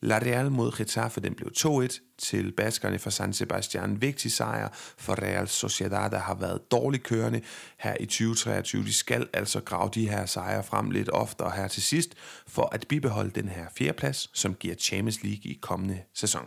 La 0.00 0.18
Real 0.18 0.50
mod 0.50 0.72
Getafe, 0.76 1.20
den 1.20 1.34
blev 1.34 1.50
2-1 1.56 2.16
til 2.18 2.52
baskerne 2.52 2.98
fra 2.98 3.10
San 3.10 3.32
Sebastian. 3.32 4.02
Vigtig 4.02 4.32
sejr 4.32 4.68
for 4.98 5.22
Real 5.22 5.48
Sociedad, 5.48 6.10
der 6.10 6.18
har 6.18 6.34
været 6.34 6.70
dårligt 6.70 7.04
kørende 7.04 7.40
her 7.78 7.96
i 8.00 8.06
2023. 8.06 8.84
De 8.84 8.94
skal 8.94 9.28
altså 9.32 9.60
grave 9.60 9.90
de 9.94 10.08
her 10.08 10.26
sejre 10.26 10.64
frem 10.64 10.90
lidt 10.90 11.10
oftere 11.10 11.50
her 11.50 11.68
til 11.68 11.82
sidst, 11.82 12.14
for 12.46 12.68
at 12.72 12.86
bibeholde 12.88 13.30
den 13.30 13.48
her 13.48 13.66
fjerdeplads, 13.78 14.30
som 14.38 14.54
giver 14.54 14.74
Champions 14.74 15.22
League 15.22 15.50
i 15.50 15.58
kommende 15.62 16.02
sæson. 16.14 16.46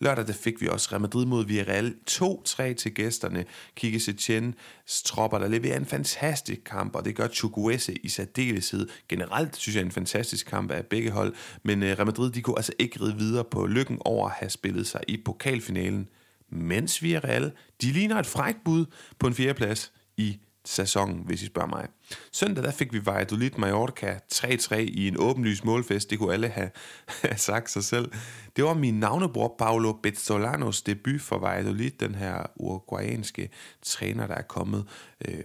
Lørdag 0.00 0.26
der 0.26 0.32
fik 0.32 0.60
vi 0.60 0.68
også 0.68 0.88
Real 0.92 1.00
Madrid 1.00 1.26
mod 1.26 1.46
Villarreal 1.46 1.94
2-3 2.10 2.74
til 2.74 2.94
gæsterne. 2.94 3.44
Kike 3.76 4.00
Setiens 4.00 5.02
tropper, 5.04 5.38
der 5.38 5.48
leverer 5.48 5.76
en 5.76 5.86
fantastisk 5.86 6.60
kamp, 6.64 6.94
og 6.94 7.04
det 7.04 7.16
gør 7.16 7.28
Chukwese 7.28 7.94
i 7.94 8.08
særdeleshed. 8.08 8.88
Generelt 9.08 9.56
synes 9.56 9.76
jeg 9.76 9.82
en 9.82 9.92
fantastisk 9.92 10.46
kamp 10.46 10.70
af 10.70 10.86
begge 10.86 11.10
hold, 11.10 11.34
men 11.62 11.82
øh, 11.82 11.88
Real 11.88 12.06
Madrid 12.06 12.30
de 12.30 12.42
kunne 12.42 12.58
altså 12.58 12.72
ikke 12.78 13.00
ride 13.00 13.16
videre 13.16 13.44
på 13.44 13.66
lykken 13.66 13.98
over 14.00 14.26
at 14.28 14.34
have 14.38 14.50
spillet 14.50 14.86
sig 14.86 15.00
i 15.08 15.16
pokalfinalen. 15.24 16.08
Mens 16.50 17.02
Villarreal, 17.02 17.52
de 17.82 17.92
ligner 17.92 18.18
et 18.18 18.26
frækt 18.26 18.58
bud 18.64 18.86
på 19.18 19.26
en 19.26 19.34
fjerdeplads 19.34 19.92
i 20.16 20.38
sæsonen, 20.66 21.22
hvis 21.26 21.42
I 21.42 21.46
spørger 21.46 21.68
mig. 21.68 21.88
Søndag 22.32 22.64
der 22.64 22.70
fik 22.70 22.92
vi 22.92 23.06
Valladolid 23.06 23.50
Mallorca 23.58 24.18
3-3 24.34 24.76
i 24.76 25.08
en 25.08 25.16
åbenlys 25.18 25.64
målfest. 25.64 26.10
Det 26.10 26.18
kunne 26.18 26.32
alle 26.32 26.48
have, 26.48 26.70
have 27.22 27.38
sagt 27.38 27.70
sig 27.70 27.84
selv. 27.84 28.12
Det 28.56 28.64
var 28.64 28.74
min 28.74 29.00
navnebror 29.00 29.54
Paolo 29.58 29.92
Bezzolanos 29.92 30.82
debut 30.82 31.20
for 31.20 31.38
Valladolid, 31.38 31.90
den 31.90 32.14
her 32.14 32.46
uruguayanske 32.56 33.50
træner, 33.82 34.26
der 34.26 34.34
er 34.34 34.42
kommet 34.42 34.88
øh, 35.28 35.44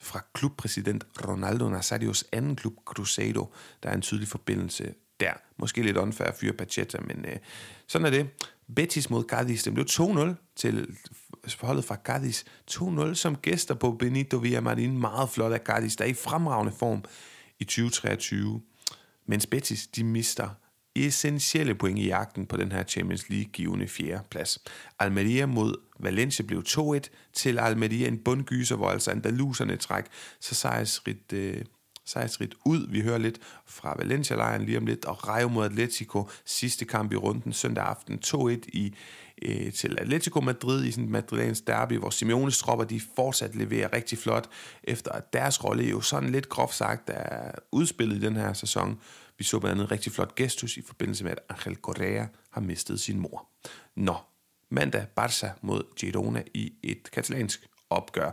fra 0.00 0.24
klubpræsident 0.34 1.04
Ronaldo 1.28 1.68
Nazarios 1.68 2.24
anden 2.32 2.56
klub, 2.56 2.74
Crusado. 2.84 3.54
Der 3.82 3.88
er 3.88 3.94
en 3.94 4.02
tydelig 4.02 4.28
forbindelse 4.28 4.94
der. 5.20 5.32
Måske 5.56 5.82
lidt 5.82 5.96
unfair 5.96 6.28
at 6.28 6.36
fyre 6.36 6.52
Pacheta, 6.52 6.98
men 7.00 7.24
øh, 7.28 7.36
sådan 7.86 8.06
er 8.06 8.10
det. 8.10 8.30
Betis 8.76 9.10
mod 9.10 9.24
Cadiz, 9.24 9.64
det 9.64 9.74
blev 9.74 9.86
2-0 9.90 10.52
til 10.56 10.96
forholdet 11.54 11.84
fra 11.84 11.96
Cadiz. 12.04 12.44
2-0 12.70 13.14
som 13.14 13.36
gæster 13.36 13.74
på 13.74 13.92
Benito 13.92 14.36
Villamarin. 14.36 14.98
Meget 14.98 15.30
flot 15.30 15.52
af 15.52 15.60
Cadiz, 15.60 15.96
der 15.96 16.04
er 16.04 16.08
i 16.08 16.14
fremragende 16.14 16.72
form 16.72 17.04
i 17.58 17.64
2023. 17.64 18.60
Mens 19.26 19.46
Betis, 19.46 19.86
de 19.86 20.04
mister 20.04 20.48
essentielle 20.96 21.74
point 21.74 21.98
i 21.98 22.06
jagten 22.06 22.46
på 22.46 22.56
den 22.56 22.72
her 22.72 22.82
Champions 22.82 23.28
League-givende 23.28 23.88
fjerde 23.88 24.24
plads. 24.30 24.58
Almeria 24.98 25.46
mod 25.46 25.74
Valencia 25.98 26.44
blev 26.46 26.62
2-1 26.68 27.00
til 27.32 27.58
Almeria, 27.58 28.08
en 28.08 28.18
bundgyser, 28.18 28.76
hvor 28.76 28.90
altså 28.90 29.10
Andaluserne 29.10 29.76
træk 29.76 30.04
så 30.40 30.54
sejrsrigt 30.54 31.32
øh, 31.32 31.64
sejrsrigt 32.08 32.54
ud. 32.64 32.88
Vi 32.90 33.00
hører 33.00 33.18
lidt 33.18 33.38
fra 33.66 33.94
Valencia-lejren 33.98 34.64
lige 34.64 34.78
om 34.78 34.86
lidt, 34.86 35.04
og 35.04 35.28
Rayo 35.28 35.48
mod 35.48 35.64
Atletico, 35.64 36.28
sidste 36.44 36.84
kamp 36.84 37.12
i 37.12 37.16
runden 37.16 37.52
søndag 37.52 37.84
aften, 37.84 38.18
2-1 38.26 38.68
i, 38.68 38.94
øh, 39.42 39.72
til 39.72 39.98
Atletico 40.00 40.40
Madrid 40.40 40.84
i 40.84 40.90
sådan 40.90 41.04
et 41.04 41.10
madrilensk 41.10 41.66
derby, 41.66 41.98
hvor 41.98 42.10
Simeones 42.10 42.58
tropper 42.58 42.84
de 42.84 43.00
fortsat 43.16 43.54
leverer 43.54 43.92
rigtig 43.92 44.18
flot, 44.18 44.48
efter 44.84 45.12
at 45.12 45.32
deres 45.32 45.64
rolle 45.64 45.84
jo 45.84 46.00
sådan 46.00 46.30
lidt 46.30 46.48
groft 46.48 46.74
sagt 46.74 47.10
er 47.10 47.52
udspillet 47.72 48.16
i 48.16 48.20
den 48.20 48.36
her 48.36 48.52
sæson, 48.52 49.00
Vi 49.38 49.44
så 49.44 49.58
blandt 49.58 49.72
andet 49.72 49.84
en 49.84 49.90
rigtig 49.90 50.12
flot 50.12 50.34
gestus 50.34 50.76
i 50.76 50.82
forbindelse 50.82 51.24
med, 51.24 51.32
at 51.32 51.38
Angel 51.48 51.76
Correa 51.76 52.26
har 52.50 52.60
mistet 52.60 53.00
sin 53.00 53.20
mor. 53.20 53.48
Nå, 53.96 54.16
mandag 54.70 55.06
Barca 55.16 55.50
mod 55.62 55.82
Girona 55.96 56.42
i 56.54 56.72
et 56.82 57.10
katalansk 57.10 57.68
opgør. 57.90 58.30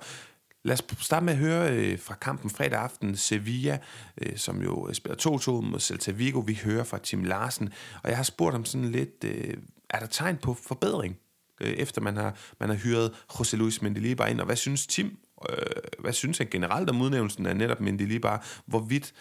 Lad 0.66 0.74
os 0.74 1.06
starte 1.06 1.26
med 1.26 1.34
at 1.34 1.40
høre 1.40 1.74
øh, 1.74 2.00
fra 2.00 2.16
kampen 2.16 2.50
fredag 2.50 2.80
aften. 2.80 3.16
Sevilla, 3.16 3.78
øh, 4.22 4.38
som 4.38 4.62
jo 4.62 4.88
øh, 4.88 4.96
spiller 4.96 5.18
2-2 5.18 5.52
mod 5.52 5.80
Celta 5.80 6.12
Vigo. 6.12 6.40
Vi 6.40 6.60
hører 6.64 6.84
fra 6.84 6.98
Tim 6.98 7.24
Larsen. 7.24 7.70
Og 8.04 8.10
jeg 8.10 8.18
har 8.18 8.24
spurgt 8.24 8.54
ham 8.54 8.66
sådan 8.66 8.92
lidt, 8.92 9.24
øh, 9.24 9.54
er 9.90 10.00
der 10.00 10.06
tegn 10.06 10.38
på 10.38 10.54
forbedring? 10.54 11.18
Øh, 11.62 11.74
efter 11.74 12.02
man 12.02 12.18
har, 12.18 12.38
man 12.60 12.70
har 12.70 12.76
hyret 12.76 13.12
José 13.34 13.56
Luis 13.56 13.82
Mendilibar 13.82 14.28
ind. 14.28 14.40
Og 14.40 14.46
hvad 14.46 14.56
synes 14.56 14.88
Tim, 14.88 15.18
øh, 15.50 15.56
hvad 16.00 16.14
synes 16.14 16.38
han 16.38 16.48
generelt 16.52 16.90
om 16.90 17.02
udnævnelsen 17.02 17.46
af 17.46 17.58
netop 17.58 17.82
Mendilibar? 17.82 18.46
Hvorvidt 18.66 19.14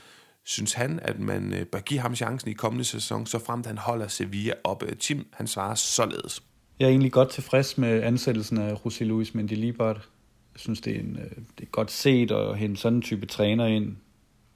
synes 0.44 0.72
han, 0.72 1.00
at 1.02 1.20
man 1.20 1.52
øh, 1.52 1.66
bør 1.66 1.80
give 1.80 2.00
ham 2.00 2.14
chancen 2.14 2.50
i 2.50 2.54
kommende 2.54 2.84
sæson, 2.84 3.26
så 3.26 3.38
fremt 3.38 3.66
han 3.66 3.78
holder 3.78 4.08
Sevilla 4.08 4.54
op. 4.64 4.82
Øh, 4.82 4.96
Tim, 4.96 5.26
han 5.32 5.46
svarer 5.46 5.74
således. 5.74 6.42
Jeg 6.78 6.86
er 6.86 6.90
egentlig 6.90 7.12
godt 7.12 7.30
tilfreds 7.30 7.78
med 7.78 8.02
ansættelsen 8.02 8.58
af 8.58 8.72
José 8.72 9.04
Luis 9.04 9.34
Mendilibar. 9.34 10.06
Jeg 10.54 10.60
synes, 10.60 10.80
det 10.80 10.96
er, 10.96 11.00
en, 11.00 11.16
øh, 11.16 11.36
det 11.58 11.64
er 11.64 11.70
godt 11.70 11.90
set 11.90 12.30
at 12.30 12.58
hente 12.58 12.80
sådan 12.80 12.96
en 12.96 13.02
type 13.02 13.26
træner 13.26 13.66
ind 13.66 13.96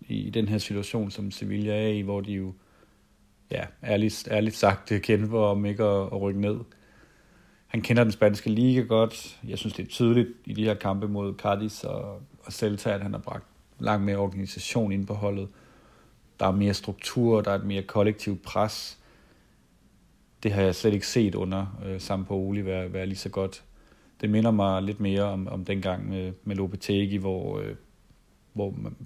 i 0.00 0.30
den 0.30 0.48
her 0.48 0.58
situation, 0.58 1.10
som 1.10 1.30
Sevilla 1.30 1.82
er 1.84 1.88
i, 1.88 2.00
hvor 2.00 2.20
de 2.20 2.32
jo, 2.32 2.52
ja, 3.50 3.64
ærligt, 3.84 4.28
ærligt 4.30 4.56
sagt, 4.56 4.92
kæmper 5.02 5.40
om 5.40 5.66
ikke 5.66 5.84
at, 5.84 6.02
at 6.02 6.20
rykke 6.20 6.40
ned. 6.40 6.58
Han 7.66 7.80
kender 7.80 8.02
den 8.02 8.12
spanske 8.12 8.50
liga 8.50 8.80
godt. 8.80 9.40
Jeg 9.44 9.58
synes, 9.58 9.74
det 9.74 9.84
er 9.84 9.88
tydeligt 9.88 10.28
i 10.44 10.52
de 10.52 10.64
her 10.64 10.74
kampe 10.74 11.08
mod 11.08 11.34
Cadiz 11.34 11.84
og, 11.84 12.22
og 12.40 12.52
Celta, 12.52 12.90
at 12.90 13.02
han 13.02 13.12
har 13.12 13.20
bragt 13.20 13.44
langt 13.78 14.04
mere 14.04 14.16
organisation 14.16 14.92
ind 14.92 15.06
på 15.06 15.14
holdet. 15.14 15.48
Der 16.40 16.46
er 16.46 16.52
mere 16.52 16.74
struktur, 16.74 17.40
der 17.40 17.50
er 17.50 17.54
et 17.54 17.64
mere 17.64 17.82
kollektivt 17.82 18.42
pres. 18.42 18.98
Det 20.42 20.52
har 20.52 20.62
jeg 20.62 20.74
slet 20.74 20.94
ikke 20.94 21.06
set 21.06 21.34
under 21.34 21.80
øh, 21.86 22.00
Sampo 22.00 22.48
Oli 22.48 22.64
være, 22.64 22.92
være 22.92 23.06
lige 23.06 23.18
så 23.18 23.28
godt 23.28 23.64
det 24.20 24.30
minder 24.30 24.50
mig 24.50 24.82
lidt 24.82 25.00
mere 25.00 25.22
om, 25.22 25.48
om 25.48 25.64
dengang 25.64 26.08
med, 26.08 26.32
med 26.44 26.56
Lopetegi, 26.56 27.16
hvor, 27.16 27.58
øh, 27.58 27.76
hvor 28.52 28.70
man, 28.70 28.96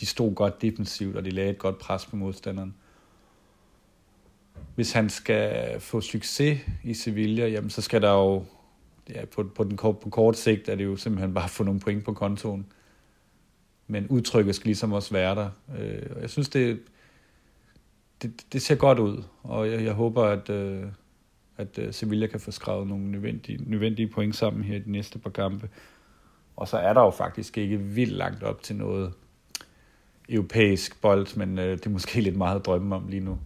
de 0.00 0.06
stod 0.06 0.34
godt 0.34 0.62
defensivt, 0.62 1.16
og 1.16 1.24
de 1.24 1.30
lagde 1.30 1.50
et 1.50 1.58
godt 1.58 1.78
pres 1.78 2.06
på 2.06 2.16
modstanderen. 2.16 2.74
Hvis 4.74 4.92
han 4.92 5.10
skal 5.10 5.80
få 5.80 6.00
succes 6.00 6.60
i 6.84 6.94
Sevilla, 6.94 7.48
jamen 7.48 7.70
så 7.70 7.82
skal 7.82 8.02
der 8.02 8.12
jo, 8.12 8.44
ja, 9.08 9.24
på, 9.24 9.50
på, 9.54 9.64
den, 9.64 9.76
på 9.76 10.08
kort 10.10 10.36
sigt 10.36 10.68
er 10.68 10.74
det 10.74 10.84
jo 10.84 10.96
simpelthen 10.96 11.34
bare 11.34 11.44
at 11.44 11.50
få 11.50 11.64
nogle 11.64 11.80
point 11.80 12.04
på 12.04 12.12
kontoen. 12.12 12.66
Men 13.86 14.08
udtrykket 14.08 14.54
skal 14.54 14.66
ligesom 14.66 14.92
også 14.92 15.12
være 15.12 15.34
der. 15.34 15.50
Øh, 15.78 16.20
jeg 16.20 16.30
synes, 16.30 16.48
det, 16.48 16.80
det, 18.22 18.46
det 18.52 18.62
ser 18.62 18.74
godt 18.74 18.98
ud, 18.98 19.22
og 19.42 19.70
jeg, 19.70 19.84
jeg 19.84 19.92
håber, 19.92 20.24
at, 20.24 20.50
øh, 20.50 20.84
at 21.58 21.78
øh, 21.78 21.92
Sevilla 21.92 22.26
kan 22.26 22.40
få 22.40 22.50
skrevet 22.50 22.86
nogle 22.86 23.10
nødvendige, 23.10 23.70
nødvendige 23.70 24.08
point 24.08 24.36
sammen 24.36 24.64
her 24.64 24.76
i 24.76 24.78
de 24.78 24.92
næste 24.92 25.18
par 25.18 25.30
kampe. 25.30 25.68
Og 26.56 26.68
så 26.68 26.76
er 26.76 26.92
der 26.92 27.00
jo 27.00 27.10
faktisk 27.10 27.58
ikke 27.58 27.78
vildt 27.78 28.16
langt 28.16 28.42
op 28.42 28.62
til 28.62 28.76
noget 28.76 29.12
europæisk 30.28 31.00
bold, 31.00 31.36
men 31.36 31.58
øh, 31.58 31.78
det 31.78 31.86
er 31.86 31.90
måske 31.90 32.20
lidt 32.20 32.36
meget 32.36 32.58
at 32.58 32.66
drømme 32.66 32.94
om 32.94 33.08
lige 33.08 33.24
nu. 33.24 33.38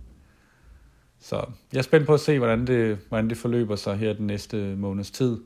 Så 1.18 1.44
jeg 1.72 1.78
er 1.78 1.82
spændt 1.82 2.06
på 2.06 2.14
at 2.14 2.20
se, 2.20 2.38
hvordan 2.38 2.66
det, 2.66 2.98
hvordan 3.08 3.28
det 3.28 3.36
forløber 3.36 3.76
sig 3.76 3.96
her 3.96 4.12
den 4.12 4.26
næste 4.26 4.76
måneds 4.76 5.10
tid. 5.10 5.40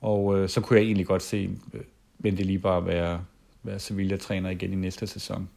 Og 0.00 0.38
øh, 0.38 0.48
så 0.48 0.60
kunne 0.60 0.78
jeg 0.78 0.84
egentlig 0.84 1.06
godt 1.06 1.22
se 1.22 1.50
uh, 1.74 2.32
lige 2.32 2.58
bare 2.58 2.86
være, 2.86 3.24
være 3.62 3.78
Sevilla-træner 3.78 4.50
igen 4.50 4.72
i 4.72 4.76
næste 4.76 5.06
sæson. 5.06 5.48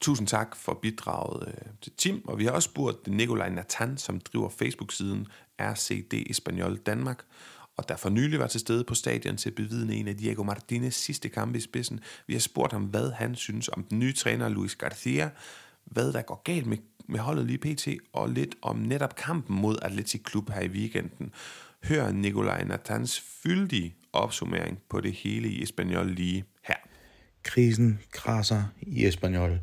Tusind 0.00 0.28
tak 0.28 0.56
for 0.56 0.78
bidraget 0.82 1.48
øh, 1.48 1.72
til 1.82 1.92
Tim, 1.92 2.28
og 2.28 2.38
vi 2.38 2.44
har 2.44 2.52
også 2.52 2.68
spurgt 2.68 3.08
Nikolaj 3.08 3.48
Nathan, 3.48 3.98
som 3.98 4.20
driver 4.20 4.48
Facebook-siden 4.48 5.26
RCD 5.60 6.12
Espanol 6.30 6.76
Danmark, 6.76 7.24
og 7.76 7.88
der 7.88 7.96
for 7.96 8.08
nylig 8.08 8.38
var 8.38 8.46
til 8.46 8.60
stede 8.60 8.84
på 8.84 8.94
stadion 8.94 9.36
til 9.36 9.50
at 9.50 9.54
bevidne 9.54 9.94
en 9.94 10.08
af 10.08 10.16
Diego 10.16 10.42
Martinez 10.42 10.94
sidste 10.94 11.28
kampe 11.28 11.58
i 11.58 11.60
spidsen. 11.60 12.00
Vi 12.26 12.32
har 12.32 12.40
spurgt 12.40 12.72
ham, 12.72 12.82
hvad 12.82 13.10
han 13.10 13.34
synes 13.34 13.68
om 13.68 13.84
den 13.84 13.98
nye 13.98 14.12
træner 14.12 14.48
Luis 14.48 14.74
Garcia, 14.76 15.30
hvad 15.84 16.12
der 16.12 16.22
går 16.22 16.42
galt 16.44 16.66
med, 16.66 16.78
med 17.08 17.20
holdet 17.20 17.46
lige 17.46 17.58
pt, 17.58 17.88
og 18.12 18.30
lidt 18.30 18.54
om 18.62 18.76
netop 18.76 19.16
kampen 19.16 19.60
mod 19.60 19.76
Atletic 19.82 20.22
Klub 20.22 20.50
her 20.50 20.60
i 20.60 20.68
weekenden. 20.68 21.32
Hør 21.84 22.12
Nikolaj 22.12 22.64
Nathans 22.64 23.20
fyldige 23.20 23.94
opsummering 24.12 24.78
på 24.88 25.00
det 25.00 25.12
hele 25.12 25.48
i 25.48 25.62
Espanol 25.62 26.10
lige 26.10 26.44
her. 26.62 26.83
Krisen 27.44 27.98
krasser 28.12 28.62
i 28.82 29.06
Espanol. 29.06 29.60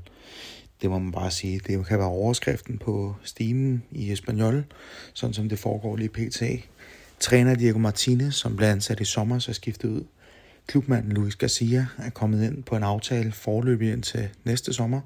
Det 0.81 0.89
må 0.89 0.99
man 0.99 1.11
bare 1.11 1.31
sige. 1.31 1.59
Det 1.59 1.85
kan 1.85 1.99
være 1.99 2.07
overskriften 2.07 2.77
på 2.77 3.15
stimen 3.23 3.83
i 3.91 4.11
Espanol, 4.11 4.65
sådan 5.13 5.33
som 5.33 5.49
det 5.49 5.59
foregår 5.59 5.95
lige 5.95 6.09
pt. 6.09 6.43
Træner 7.19 7.55
Diego 7.55 7.79
Martinez, 7.79 8.35
som 8.35 8.55
blev 8.55 8.67
ansat 8.67 8.99
i 8.99 9.05
sommer, 9.05 9.39
så 9.39 9.53
skiftet 9.53 9.89
ud. 9.89 10.03
Klubmanden 10.67 11.11
Luis 11.11 11.35
Garcia 11.35 11.87
er 11.97 12.09
kommet 12.09 12.43
ind 12.47 12.63
på 12.63 12.75
en 12.75 12.83
aftale 12.83 13.31
forløbig 13.31 13.91
ind 13.91 14.03
til 14.03 14.29
næste 14.43 14.73
sommer. 14.73 15.01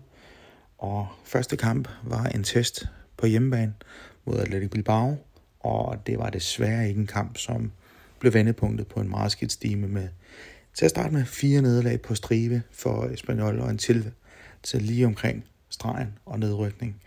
Og 0.77 1.07
første 1.25 1.57
kamp 1.57 1.89
var 2.03 2.25
en 2.25 2.43
test 2.43 2.85
på 3.17 3.25
hjemmebane 3.25 3.73
mod 4.25 4.39
Athletic 4.39 4.69
Bilbao, 4.69 5.17
og 5.59 6.07
det 6.07 6.17
var 6.17 6.29
desværre 6.29 6.87
ikke 6.87 6.99
en 6.99 7.07
kamp, 7.07 7.37
som 7.37 7.71
blev 8.19 8.33
vendepunktet 8.33 8.87
på 8.87 8.99
en 8.99 9.09
meget 9.09 9.31
skidt 9.31 9.51
stime 9.51 9.87
med 9.87 10.07
til 10.75 10.85
at 10.85 10.91
starte 10.91 11.13
med 11.13 11.25
fire 11.25 11.61
nederlag 11.61 12.01
på 12.01 12.15
stribe 12.15 12.63
for 12.71 13.05
Espanol 13.05 13.59
og 13.59 13.69
en 13.69 13.77
til, 13.77 14.11
til 14.63 14.81
lige 14.81 15.05
omkring 15.05 15.45
stregen 15.69 16.13
og 16.25 16.39
nedrykning. 16.39 17.01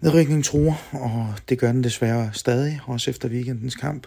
Nedrykning 0.00 0.44
tror, 0.44 0.82
og 0.92 1.34
det 1.48 1.58
gør 1.58 1.72
den 1.72 1.84
desværre 1.84 2.30
stadig, 2.32 2.80
også 2.86 3.10
efter 3.10 3.28
weekendens 3.28 3.74
kamp. 3.74 4.06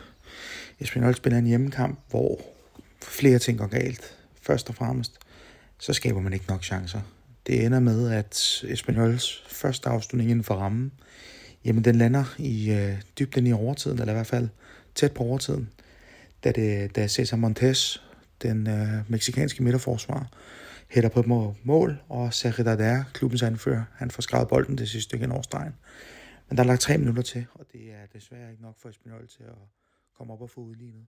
Espanol 0.79 1.15
spiller 1.15 1.39
en 1.39 1.46
hjemmekamp, 1.46 2.00
hvor 2.10 2.41
flere 3.01 3.39
ting 3.39 3.58
går 3.58 3.67
galt. 3.67 4.17
Først 4.41 4.70
og 4.70 4.75
fremmest, 4.75 5.20
så 5.79 5.94
skaber 5.94 6.22
man 6.22 6.34
ikke 6.34 6.46
nok 6.48 6.63
chancer. 6.63 7.01
Det 7.48 7.65
ender 7.65 7.79
med, 7.79 8.12
at 8.12 8.63
Espanyols 8.67 9.44
første 9.48 9.89
afslutning 9.89 10.29
inden 10.29 10.44
for 10.44 10.55
rammen, 10.55 10.91
jamen 11.65 11.84
den 11.84 11.96
lander 11.96 12.36
i 12.38 12.72
øh, 12.72 12.94
dybden 13.20 13.48
i 13.48 13.51
overtiden, 13.51 14.00
eller 14.00 14.13
i 14.13 14.15
hvert 14.15 14.27
fald 14.27 14.50
tæt 14.96 15.12
på 15.12 15.24
overtiden, 15.24 15.70
da, 16.44 16.51
det, 16.51 16.96
da 16.96 17.08
Cesar 17.08 17.38
Montes, 17.38 18.01
den 18.42 18.68
øh, 18.68 19.12
meksikanske 19.12 19.63
midterforsvar, 19.63 20.30
hætter 20.89 21.10
på 21.10 21.54
mål, 21.63 22.01
og 22.10 22.34
Sergio 22.34 23.04
klubbens 23.13 23.44
anfører, 23.44 23.84
han 23.94 24.12
får 24.12 24.22
skrevet 24.22 24.48
bolden 24.48 24.77
det 24.77 24.89
sidste 24.89 25.10
stykke 25.10 25.32
over 25.32 25.42
stregen. 25.42 25.75
Men 26.50 26.58
der 26.58 26.63
er 26.63 26.68
lagt 26.68 26.82
tre 26.82 26.98
minutter 26.98 27.24
til, 27.24 27.46
og 27.54 27.65
det 27.72 27.94
er 27.94 28.06
desværre 28.06 28.51
ikke 28.51 28.63
nok 28.63 28.80
for 28.80 28.89
Espanyol 28.89 29.27
til 29.27 29.44
at 29.44 29.58
komme 30.13 30.34
op 30.34 30.42
og 30.42 30.50
få 30.50 30.62
udlignet. 30.62 31.06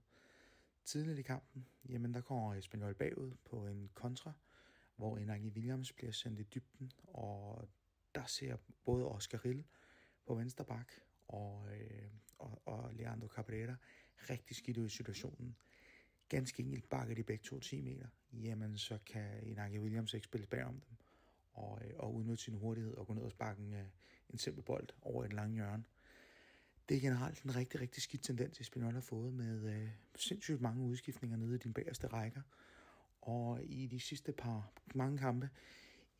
Tidligt 0.84 1.18
i 1.18 1.22
kampen, 1.22 1.66
jamen 1.88 2.14
der 2.14 2.20
kommer 2.20 2.54
Espanyol 2.54 2.94
bagud 2.94 3.30
på 3.50 3.66
en 3.66 3.90
kontra, 3.94 4.32
hvor 4.96 5.16
Enangi 5.16 5.48
Williams 5.48 5.92
bliver 5.92 6.12
sendt 6.12 6.40
i 6.40 6.42
dybden, 6.42 6.92
og 7.04 7.68
der 8.14 8.26
ser 8.26 8.56
både 8.84 9.08
Oscar 9.08 9.44
Rill 9.44 9.64
på 10.26 10.34
venstre 10.34 10.64
bak 10.64 10.92
og, 11.28 11.66
øh, 11.72 12.08
og, 12.38 12.62
og 12.64 12.90
Leandro 12.94 13.26
Cabrera 13.26 13.74
rigtig 14.30 14.56
skidt 14.56 14.78
ud 14.78 14.86
i 14.86 14.88
situationen 14.88 15.56
ganske 16.28 16.62
enkelt 16.62 16.88
bakker 16.88 17.14
de 17.14 17.22
begge 17.22 17.42
to 17.44 17.60
10 17.60 17.80
meter, 17.80 18.06
jamen 18.32 18.78
så 18.78 18.98
kan 19.06 19.42
Inaki 19.42 19.78
Williams 19.78 20.14
ikke 20.14 20.24
spille 20.24 20.46
bag 20.46 20.64
om 20.64 20.74
dem 20.74 20.96
og, 21.52 21.80
øh, 21.84 21.90
og 21.96 22.14
udnytte 22.14 22.42
sin 22.42 22.54
hurtighed 22.54 22.94
og 22.94 23.06
gå 23.06 23.14
ned 23.14 23.22
og 23.22 23.30
sparke 23.30 23.62
en, 23.62 23.74
øh, 23.74 23.84
en 24.30 24.38
simpel 24.38 24.62
bold 24.62 24.88
over 25.02 25.24
et 25.24 25.32
langt 25.32 25.54
hjørne. 25.54 25.84
Det 26.88 26.96
er 26.96 27.00
generelt 27.00 27.42
en 27.42 27.56
rigtig, 27.56 27.80
rigtig 27.80 28.02
skidt 28.02 28.22
tendens, 28.22 28.60
Espinol 28.60 28.92
har 28.92 29.00
fået 29.00 29.34
med 29.34 29.64
øh, 29.74 29.88
sindssygt 30.16 30.60
mange 30.60 30.82
udskiftninger 30.82 31.36
nede 31.36 31.54
i 31.54 31.58
din 31.58 31.72
bagerste 31.72 32.06
rækker. 32.06 32.40
Og 33.22 33.60
i 33.64 33.86
de 33.86 34.00
sidste 34.00 34.32
par 34.32 34.72
mange 34.94 35.18
kampe, 35.18 35.48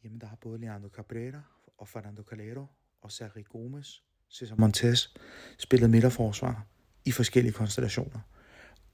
jamen 0.05 0.21
der 0.21 0.27
har 0.27 0.37
både 0.37 0.59
Leandro 0.59 0.89
Cabrera 0.89 1.43
og 1.79 1.89
Fernando 1.89 2.23
Calero 2.23 2.67
og 3.01 3.13
Sergio 3.13 3.45
Gomes, 3.49 4.05
Cesar 4.31 4.57
Montes 4.57 5.15
spillet 5.59 5.91
midterforsvar 5.91 6.67
i 7.05 7.13
forskellige 7.13 7.53
konstellationer. 7.53 8.21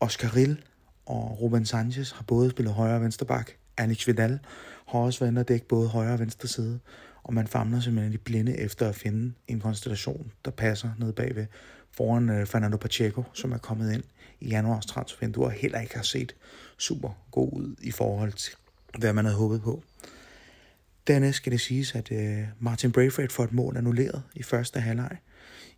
Oscar 0.00 0.36
Rill 0.36 0.64
og 1.06 1.40
Ruben 1.40 1.66
Sanchez 1.66 2.10
har 2.10 2.22
både 2.22 2.50
spillet 2.50 2.74
højre 2.74 2.94
og 2.94 3.02
venstre 3.02 3.26
bak. 3.26 3.50
Alex 3.76 4.06
Vidal 4.06 4.38
har 4.86 4.98
også 4.98 5.20
været 5.20 5.30
inde 5.30 5.40
og 5.40 5.48
dække 5.48 5.68
både 5.68 5.88
højre 5.88 6.12
og 6.12 6.18
venstre 6.18 6.48
side. 6.48 6.80
Og 7.22 7.34
man 7.34 7.46
famler 7.46 7.80
simpelthen 7.80 8.12
i 8.12 8.16
blinde 8.16 8.58
efter 8.58 8.88
at 8.88 8.94
finde 8.94 9.34
en 9.48 9.60
konstellation, 9.60 10.32
der 10.44 10.50
passer 10.50 10.90
ned 10.98 11.12
bagved 11.12 11.46
foran 11.92 12.30
uh, 12.30 12.46
Fernando 12.46 12.76
Pacheco, 12.76 13.24
som 13.32 13.52
er 13.52 13.58
kommet 13.58 13.92
ind 13.92 14.02
i 14.40 14.48
januars 14.48 14.86
transfervindue 14.86 15.44
og 15.44 15.50
heller 15.50 15.80
ikke 15.80 15.94
har 15.94 16.02
set 16.02 16.34
super 16.78 17.10
god 17.30 17.52
ud 17.52 17.76
i 17.82 17.90
forhold 17.90 18.32
til, 18.32 18.54
hvad 18.98 19.12
man 19.12 19.24
havde 19.24 19.36
håbet 19.36 19.62
på. 19.62 19.82
Dernæst 21.06 21.36
skal 21.36 21.52
det 21.52 21.60
siges, 21.60 21.94
at 21.94 22.10
uh, 22.10 22.64
Martin 22.64 22.92
Braithwaite 22.92 23.34
får 23.34 23.44
et 23.44 23.52
mål 23.52 23.76
annulleret 23.76 24.22
i 24.34 24.42
første 24.42 24.80
halvleg 24.80 25.16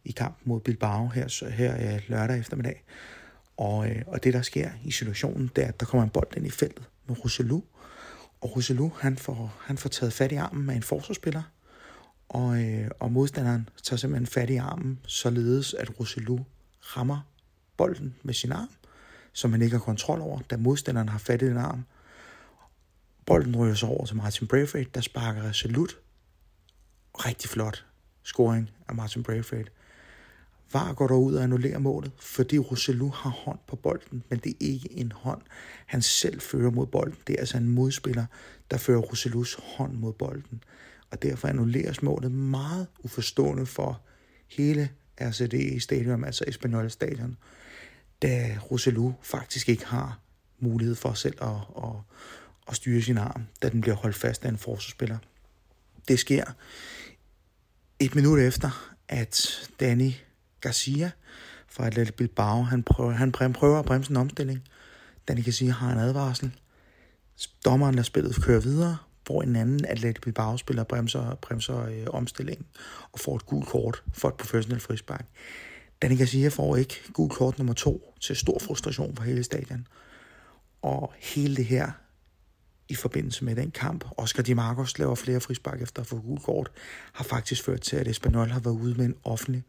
i 0.04 0.12
kampen 0.12 0.48
mod 0.48 0.60
Bilbao 0.60 1.08
her, 1.08 1.50
her 1.50 1.94
uh, 1.94 2.00
lørdag 2.08 2.38
eftermiddag. 2.38 2.84
Og, 3.56 3.90
øh, 3.90 4.02
og 4.06 4.24
det, 4.24 4.34
der 4.34 4.42
sker 4.42 4.70
i 4.84 4.90
situationen, 4.90 5.50
det 5.56 5.64
er, 5.64 5.68
at 5.68 5.80
der 5.80 5.86
kommer 5.86 6.04
en 6.04 6.10
bold 6.10 6.36
ind 6.36 6.46
i 6.46 6.50
feltet 6.50 6.84
med 7.06 7.24
Roselu, 7.24 7.60
Og 8.40 8.56
Roselu, 8.56 8.90
han 8.98 9.16
får, 9.16 9.56
han 9.60 9.78
får 9.78 9.88
taget 9.88 10.12
fat 10.12 10.32
i 10.32 10.34
armen 10.34 10.70
af 10.70 10.74
en 10.74 10.82
forsvarsspiller, 10.82 11.42
og, 12.28 12.62
øh, 12.62 12.90
og 13.00 13.12
modstanderen 13.12 13.68
tager 13.82 13.98
simpelthen 13.98 14.26
fat 14.26 14.50
i 14.50 14.56
armen, 14.56 15.00
således 15.06 15.74
at 15.74 16.00
Roselu 16.00 16.38
rammer 16.80 17.20
bolden 17.76 18.14
med 18.22 18.34
sin 18.34 18.52
arm, 18.52 18.68
som 19.32 19.52
han 19.52 19.62
ikke 19.62 19.76
har 19.76 19.84
kontrol 19.84 20.20
over, 20.20 20.40
da 20.50 20.56
modstanderen 20.56 21.08
har 21.08 21.18
fat 21.18 21.42
i 21.42 21.46
den 21.46 21.56
arm. 21.56 21.84
Bolden 23.26 23.56
ryger 23.56 23.74
så 23.74 23.86
over 23.86 24.06
til 24.06 24.16
Martin 24.16 24.46
Braithwaite, 24.46 24.90
der 24.94 25.00
sparker 25.00 25.42
resolut. 25.42 25.98
Rigtig 27.14 27.50
flot 27.50 27.84
scoring 28.22 28.70
af 28.88 28.94
Martin 28.94 29.22
Braithwaite. 29.22 29.70
VAR 30.72 30.92
går 30.92 31.06
derud 31.06 31.34
og 31.34 31.42
annullerer 31.42 31.78
målet, 31.78 32.12
fordi 32.18 32.58
Roselu 32.58 33.08
har 33.08 33.30
hånd 33.30 33.58
på 33.66 33.76
bolden, 33.76 34.22
men 34.28 34.38
det 34.38 34.50
er 34.50 34.56
ikke 34.60 34.92
en 34.92 35.12
hånd, 35.12 35.42
han 35.86 36.02
selv 36.02 36.40
fører 36.40 36.70
mod 36.70 36.86
bolden. 36.86 37.18
Det 37.26 37.34
er 37.34 37.40
altså 37.40 37.56
en 37.56 37.68
modspiller, 37.68 38.26
der 38.70 38.76
fører 38.76 38.98
Roselus 38.98 39.58
hånd 39.62 39.92
mod 39.92 40.12
bolden. 40.12 40.62
Og 41.10 41.22
derfor 41.22 41.48
annulleres 41.48 42.02
målet 42.02 42.32
meget 42.32 42.86
uforstående 43.04 43.66
for 43.66 44.00
hele 44.48 44.90
RCD 45.20 45.80
Stadium, 45.80 46.24
altså 46.24 46.44
Espanyol 46.48 46.90
Stadion, 46.90 47.36
da 48.22 48.58
Roselu 48.70 49.12
faktisk 49.22 49.68
ikke 49.68 49.86
har 49.86 50.20
mulighed 50.58 50.94
for 50.94 51.12
selv 51.12 51.42
at, 51.42 51.48
at, 51.76 51.90
at 52.68 52.76
styre 52.76 53.02
sin 53.02 53.18
arm, 53.18 53.42
da 53.62 53.68
den 53.68 53.80
bliver 53.80 53.96
holdt 53.96 54.16
fast 54.16 54.44
af 54.44 54.48
en 54.48 54.58
forsvarsspiller. 54.58 55.18
Det 56.08 56.18
sker 56.18 56.44
et 57.98 58.14
minut 58.14 58.38
efter, 58.38 58.94
at 59.08 59.68
Danny 59.80 60.12
Garcia 60.66 61.10
fra 61.68 61.86
Atletico 61.86 62.16
Bilbao, 62.16 62.62
han 62.62 62.82
prøver, 62.82 63.10
han 63.10 63.32
prøver 63.32 63.78
at 63.78 63.84
bremse 63.84 64.10
en 64.10 64.16
omstilling. 64.16 64.62
Danny 65.28 65.44
Garcia 65.44 65.72
har 65.72 65.92
en 65.92 65.98
advarsel. 65.98 66.52
Dommeren 67.64 67.94
lader 67.94 68.04
spillet 68.04 68.42
køre 68.42 68.62
videre, 68.62 68.96
hvor 69.26 69.42
en 69.42 69.56
anden 69.56 69.84
Atletico 69.84 70.20
Bilbao-spiller 70.22 70.84
bremser, 70.84 71.34
bremser 71.34 71.84
øh, 71.84 72.06
omstillingen 72.08 72.66
og 73.12 73.20
får 73.20 73.36
et 73.36 73.46
gult 73.46 73.66
kort 73.66 74.02
for 74.12 74.28
et 74.28 74.34
professionelt 74.34 74.82
frispark. 74.82 75.26
Danny 76.02 76.18
Garcia 76.18 76.48
får 76.48 76.76
ikke 76.76 77.02
gult 77.12 77.32
kort 77.32 77.58
nummer 77.58 77.74
to 77.74 78.14
til 78.20 78.36
stor 78.36 78.58
frustration 78.58 79.16
for 79.16 79.24
hele 79.24 79.44
stadion. 79.44 79.86
Og 80.82 81.12
hele 81.18 81.56
det 81.56 81.64
her 81.64 81.90
i 82.88 82.94
forbindelse 82.94 83.44
med 83.44 83.56
den 83.56 83.70
kamp. 83.70 84.04
Oscar 84.16 84.42
Di 84.42 84.52
Marcos 84.52 84.98
laver 84.98 85.14
flere 85.14 85.40
frispark 85.40 85.82
efter 85.82 86.00
at 86.00 86.06
få 86.06 86.20
gult 86.20 86.42
kort, 86.42 86.70
har 87.12 87.24
faktisk 87.24 87.64
ført 87.64 87.80
til, 87.80 87.96
at 87.96 88.08
Espanol 88.08 88.48
har 88.48 88.60
været 88.60 88.74
ude 88.74 88.94
med 88.94 89.04
en 89.04 89.14
offentlig 89.24 89.64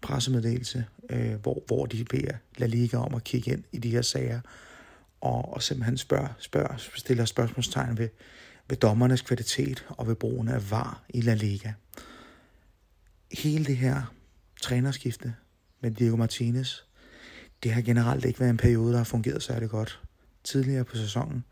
pressemeddelelse, 0.00 0.84
øh, 1.10 1.34
hvor, 1.34 1.62
hvor 1.66 1.86
de 1.86 2.04
beder 2.04 2.32
La 2.56 2.66
Liga 2.66 2.96
om 2.96 3.14
at 3.14 3.24
kigge 3.24 3.52
ind 3.52 3.64
i 3.72 3.78
de 3.78 3.90
her 3.90 4.02
sager, 4.02 4.40
og, 5.20 5.54
og 5.54 5.62
simpelthen 5.62 5.98
spørger, 5.98 6.28
spørger, 6.38 6.90
stiller 6.94 7.24
spørgsmålstegn 7.24 7.98
ved, 7.98 8.08
ved 8.68 8.76
dommernes 8.76 9.22
kvalitet 9.22 9.86
og 9.88 10.06
ved 10.06 10.14
brugen 10.14 10.48
af 10.48 10.70
VAR 10.70 11.02
i 11.08 11.20
La 11.20 11.34
Liga. 11.34 11.72
Hele 13.32 13.64
det 13.64 13.76
her 13.76 14.14
trænerskifte 14.62 15.34
med 15.80 15.90
Diego 15.90 16.16
Martinez, 16.16 16.80
det 17.62 17.72
har 17.72 17.82
generelt 17.82 18.24
ikke 18.24 18.40
været 18.40 18.50
en 18.50 18.56
periode, 18.56 18.92
der 18.92 18.96
har 18.96 19.04
fungeret 19.04 19.42
særlig 19.42 19.68
godt. 19.68 20.00
Tidligere 20.44 20.84
på 20.84 20.96
sæsonen, 20.96 21.44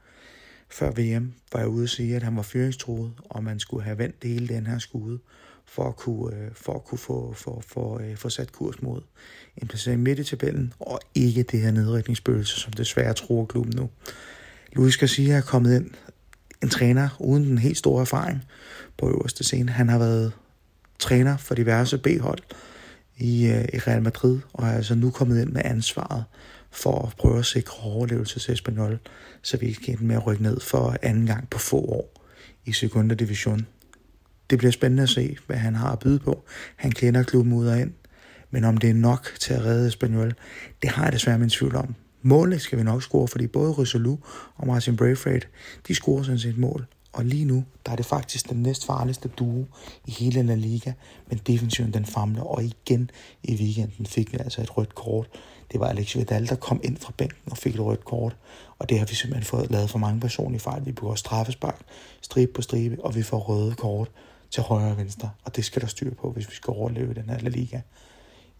før 0.69 0.91
VM, 0.91 1.35
var 1.53 1.61
jeg 1.61 1.69
ude 1.69 1.83
at 1.83 1.91
sige, 1.91 2.17
at 2.17 2.23
han 2.23 2.37
var 2.37 2.43
fyringstruet, 2.43 3.13
og 3.19 3.45
man 3.45 3.61
skulle 3.61 3.85
have 3.85 3.99
vendt 3.99 4.25
hele 4.25 4.49
den 4.49 4.67
her 4.67 4.79
skude 4.79 5.19
for 5.69 5.89
at 5.89 5.97
kunne, 5.97 6.37
øh, 6.37 6.51
for 6.53 6.75
at 6.75 6.85
kunne 6.85 6.99
få, 6.99 7.33
for, 7.37 7.63
for, 7.67 8.01
for 8.17 8.29
sat 8.29 8.53
kurs 8.53 8.83
mod 8.83 9.01
en 9.57 9.69
placering 9.69 10.03
midt 10.03 10.19
i 10.19 10.25
tabellen, 10.25 10.73
og 10.81 11.01
ikke 11.15 11.43
det 11.43 11.61
her 11.61 11.71
nedrykningsbølse, 11.71 12.61
som 12.61 12.73
desværre 12.73 13.15
tror 13.15 13.45
klubben 13.45 13.73
nu. 13.77 13.91
Luis 14.73 14.97
Garcia 14.97 15.35
er 15.35 15.41
kommet 15.41 15.77
ind, 15.77 15.91
en 16.63 16.69
træner 16.69 17.09
uden 17.21 17.45
den 17.45 17.59
helt 17.59 17.79
store 17.79 18.01
erfaring 18.01 18.43
på 18.99 19.09
øverste 19.09 19.45
scene. 19.45 19.73
Han 19.73 19.89
har 19.89 19.99
været 19.99 20.33
træner 20.99 21.37
for 21.37 21.55
diverse 21.55 21.99
B-hold 21.99 22.39
i, 23.17 23.47
øh, 23.47 23.65
i 23.75 23.79
Real 23.79 24.03
Madrid, 24.03 24.39
og 24.53 24.67
er 24.67 24.73
altså 24.73 24.95
nu 24.95 25.11
kommet 25.11 25.43
ind 25.43 25.51
med 25.51 25.63
ansvaret 25.65 26.25
for 26.71 27.07
at 27.07 27.17
prøve 27.17 27.39
at 27.39 27.47
sikre 27.47 27.83
overlevelse 27.83 28.41
til 28.41 28.55
Espanyol, 28.55 28.99
så 29.43 29.57
vi 29.57 29.73
kan 29.73 29.99
med 30.01 30.17
at 30.17 30.27
rykke 30.27 30.43
ned 30.43 30.61
for 30.61 30.97
anden 31.03 31.27
gang 31.27 31.51
på 31.51 31.59
få 31.59 31.77
år 31.77 32.23
i 32.65 32.73
2. 32.73 33.03
Division 33.03 33.67
det 34.51 34.59
bliver 34.59 34.73
spændende 34.73 35.03
at 35.03 35.09
se, 35.09 35.37
hvad 35.47 35.57
han 35.57 35.75
har 35.75 35.93
at 35.93 35.99
byde 35.99 36.19
på. 36.19 36.45
Han 36.77 36.93
kender 36.93 37.23
klubben 37.23 37.53
ud 37.53 37.67
og 37.67 37.81
ind. 37.81 37.93
Men 38.51 38.65
om 38.65 38.77
det 38.77 38.91
er 38.91 38.95
nok 38.95 39.33
til 39.41 39.55
at 39.55 39.65
redde 39.65 39.89
Espanyol, 39.89 40.35
det 40.83 40.91
har 40.91 41.05
jeg 41.05 41.13
desværre 41.13 41.39
min 41.39 41.49
tvivl 41.49 41.77
om. 41.77 41.95
Målet 42.23 42.61
skal 42.61 42.79
vi 42.79 42.83
nok 42.85 43.03
score, 43.03 43.29
fordi 43.29 43.47
både 43.47 43.73
Rysolu 43.73 44.17
og 44.57 44.67
Martin 44.67 44.97
Braithwaite, 44.97 45.47
de 45.89 45.95
scorer 45.95 46.23
sådan 46.23 46.39
set 46.39 46.59
mål. 46.59 46.87
Og 47.13 47.25
lige 47.25 47.45
nu, 47.45 47.65
der 47.87 47.93
er 47.93 47.97
det 47.97 48.07
faktisk 48.07 48.51
den 48.51 48.63
næst 48.63 48.87
farligste 48.87 49.29
duo 49.29 49.65
i 50.07 50.11
hele 50.11 50.43
La 50.43 50.55
Liga, 50.55 50.93
men 51.29 51.41
defensiven 51.47 51.93
den 51.93 52.05
famler, 52.05 52.43
og 52.43 52.65
igen 52.65 53.11
i 53.43 53.55
weekenden 53.55 54.07
fik 54.07 54.33
vi 54.33 54.39
altså 54.39 54.63
et 54.63 54.79
rødt 54.79 54.95
kort. 54.95 55.29
Det 55.73 55.81
var 55.81 55.87
Alex 55.87 56.17
Vidal, 56.17 56.49
der 56.49 56.57
kom 56.57 56.81
ind 56.85 56.97
fra 56.97 57.13
bænken 57.19 57.51
og 57.51 57.59
fik 57.59 57.75
et 57.75 57.81
rødt 57.81 58.05
kort, 58.05 58.37
og 58.79 58.89
det 58.89 58.99
har 58.99 59.07
vi 59.07 59.15
simpelthen 59.15 59.45
fået 59.45 59.71
lavet 59.71 59.91
for 59.91 59.99
mange 59.99 60.21
personlige 60.21 60.61
fejl. 60.61 60.87
Vi 60.87 60.93
bruger 60.93 61.15
straffespark, 61.15 61.81
stribe 62.21 62.53
på 62.53 62.63
stribe, 62.63 63.05
og 63.05 63.15
vi 63.15 63.23
får 63.23 63.39
røde 63.39 63.75
kort 63.75 64.11
til 64.51 64.63
højre 64.63 64.91
og 64.91 64.97
venstre, 64.97 65.31
og 65.45 65.57
det 65.57 65.65
skal 65.65 65.83
der 65.83 65.89
styr 65.89 66.15
på, 66.15 66.31
hvis 66.31 66.51
vi 66.51 66.55
skal 66.55 66.71
overleve 66.71 67.15
den 67.15 67.31
her 67.31 67.39
La 67.39 67.49
Liga. 67.49 67.81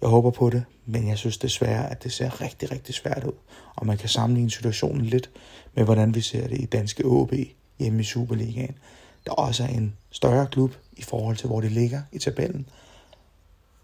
Jeg 0.01 0.09
håber 0.09 0.31
på 0.31 0.51
det, 0.51 0.65
men 0.87 1.09
jeg 1.09 1.19
synes 1.19 1.39
desværre, 1.39 1.91
at 1.91 2.03
det 2.03 2.13
ser 2.13 2.41
rigtig, 2.41 2.73
rigtig 2.73 2.95
svært 2.95 3.25
ud, 3.25 3.33
og 3.77 3.87
man 3.87 3.99
kan 3.99 4.09
sammenligne 4.09 4.51
situationen 4.51 5.07
lidt 5.07 5.31
med, 5.75 5.85
hvordan 5.85 6.15
vi 6.15 6.21
ser 6.21 6.49
det 6.49 6.61
i 6.61 6.67
danske 6.67 7.05
OB 7.05 7.33
hjemme 7.79 8.01
i 8.01 8.05
Superligaen, 8.05 8.79
der 9.27 9.33
også 9.33 9.63
er 9.63 9.69
en 9.69 9.97
større 10.11 10.47
klub 10.47 10.75
i 10.93 11.03
forhold 11.03 11.37
til, 11.37 11.47
hvor 11.47 11.61
det 11.61 11.73
ligger 11.73 12.03
i 12.13 12.19
tabellen. 12.19 12.69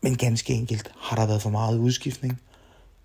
Men 0.00 0.16
ganske 0.16 0.52
enkelt 0.52 0.92
har 0.98 1.16
der 1.16 1.26
været 1.26 1.42
for 1.42 1.50
meget 1.50 1.78
udskiftning 1.78 2.40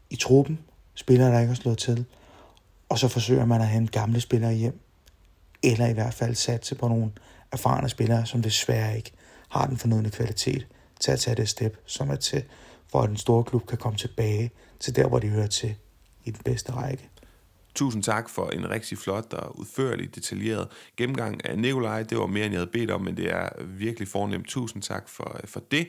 i 0.09 0.15
truppen, 0.15 0.59
spillere, 0.95 1.31
der 1.31 1.39
ikke 1.39 1.47
har 1.47 1.55
slået 1.55 1.77
til, 1.77 2.05
og 2.89 2.99
så 2.99 3.07
forsøger 3.07 3.45
man 3.45 3.61
at 3.61 3.67
hente 3.67 3.91
gamle 3.91 4.21
spillere 4.21 4.53
hjem, 4.53 4.79
eller 5.63 5.87
i 5.87 5.93
hvert 5.93 6.13
fald 6.13 6.35
satse 6.35 6.75
på 6.75 6.87
nogle 6.87 7.11
erfarne 7.51 7.89
spillere, 7.89 8.25
som 8.25 8.41
desværre 8.41 8.97
ikke 8.97 9.11
har 9.49 9.67
den 9.67 9.77
fornødne 9.77 10.09
kvalitet 10.09 10.67
til 10.99 11.11
at 11.11 11.19
tage 11.19 11.35
det 11.35 11.49
step, 11.49 11.77
som 11.85 12.09
er 12.09 12.15
til, 12.15 12.43
for 12.91 13.01
at 13.01 13.09
den 13.09 13.17
store 13.17 13.43
klub 13.43 13.67
kan 13.67 13.77
komme 13.77 13.97
tilbage 13.97 14.51
til 14.79 14.95
der, 14.95 15.07
hvor 15.07 15.19
de 15.19 15.27
hører 15.27 15.47
til 15.47 15.75
i 16.25 16.31
den 16.31 16.41
bedste 16.45 16.71
række. 16.71 17.09
Tusind 17.75 18.03
tak 18.03 18.29
for 18.29 18.49
en 18.49 18.69
rigtig 18.69 18.97
flot 18.97 19.33
og 19.33 19.59
udførlig, 19.59 20.15
detaljeret 20.15 20.67
gennemgang 20.97 21.45
af 21.45 21.59
Nikolaj. 21.59 22.03
Det 22.03 22.17
var 22.17 22.25
mere, 22.25 22.45
end 22.45 22.53
jeg 22.53 22.59
havde 22.59 22.71
bedt 22.71 22.91
om, 22.91 23.01
men 23.01 23.17
det 23.17 23.33
er 23.33 23.49
virkelig 23.63 24.07
fornemt. 24.07 24.47
Tusind 24.47 24.81
tak 24.83 25.09
for, 25.09 25.37
øh, 25.43 25.47
for 25.47 25.59
det. 25.71 25.87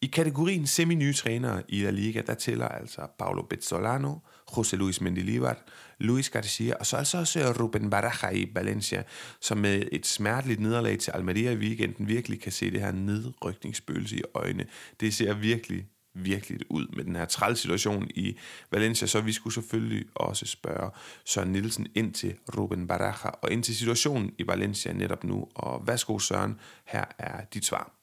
I 0.00 0.06
kategorien 0.06 0.66
semi-nye 0.66 1.12
trænere 1.12 1.62
i 1.68 1.82
La 1.82 1.90
Liga, 1.90 2.22
der 2.26 2.34
tæller 2.34 2.68
altså 2.68 3.00
Paulo 3.18 3.42
Bezzolano, 3.42 4.14
José 4.56 4.76
Luis 4.76 5.00
Mendilibar, 5.00 5.58
Luis 5.98 6.30
Garcia, 6.30 6.74
og 6.80 6.86
så 6.86 6.96
altså 6.96 7.18
også 7.18 7.40
øh, 7.40 7.60
Ruben 7.60 7.90
Baraja 7.90 8.36
i 8.36 8.50
Valencia, 8.54 9.02
som 9.40 9.58
med 9.58 9.82
et 9.92 10.06
smerteligt 10.06 10.60
nederlag 10.60 10.98
til 10.98 11.10
Almeria 11.10 11.50
i 11.50 11.56
weekenden 11.56 12.08
virkelig 12.08 12.40
kan 12.40 12.52
se 12.52 12.70
det 12.70 12.80
her 12.80 12.92
nedrykningsspøgelse 12.92 14.16
i 14.16 14.22
øjnene. 14.34 14.66
Det 15.00 15.14
ser 15.14 15.34
virkelig, 15.34 15.86
virkelig 16.14 16.58
ud 16.70 16.86
med 16.96 17.04
den 17.04 17.16
her 17.16 17.24
træls 17.24 17.58
situation 17.58 18.08
i 18.14 18.36
Valencia, 18.72 19.06
så 19.06 19.20
vi 19.20 19.32
skulle 19.32 19.54
selvfølgelig 19.54 20.04
også 20.14 20.46
spørge 20.46 20.90
Søren 21.24 21.52
Nielsen 21.52 21.86
ind 21.94 22.14
til 22.14 22.34
Ruben 22.58 22.86
Baraja 22.86 23.30
og 23.42 23.52
ind 23.52 23.62
til 23.62 23.76
situationen 23.76 24.32
i 24.38 24.46
Valencia 24.46 24.92
netop 24.92 25.24
nu. 25.24 25.48
Og 25.54 25.86
værsgo 25.86 26.18
Søren, 26.18 26.60
her 26.84 27.04
er 27.18 27.44
dit 27.54 27.64
svar. 27.64 28.02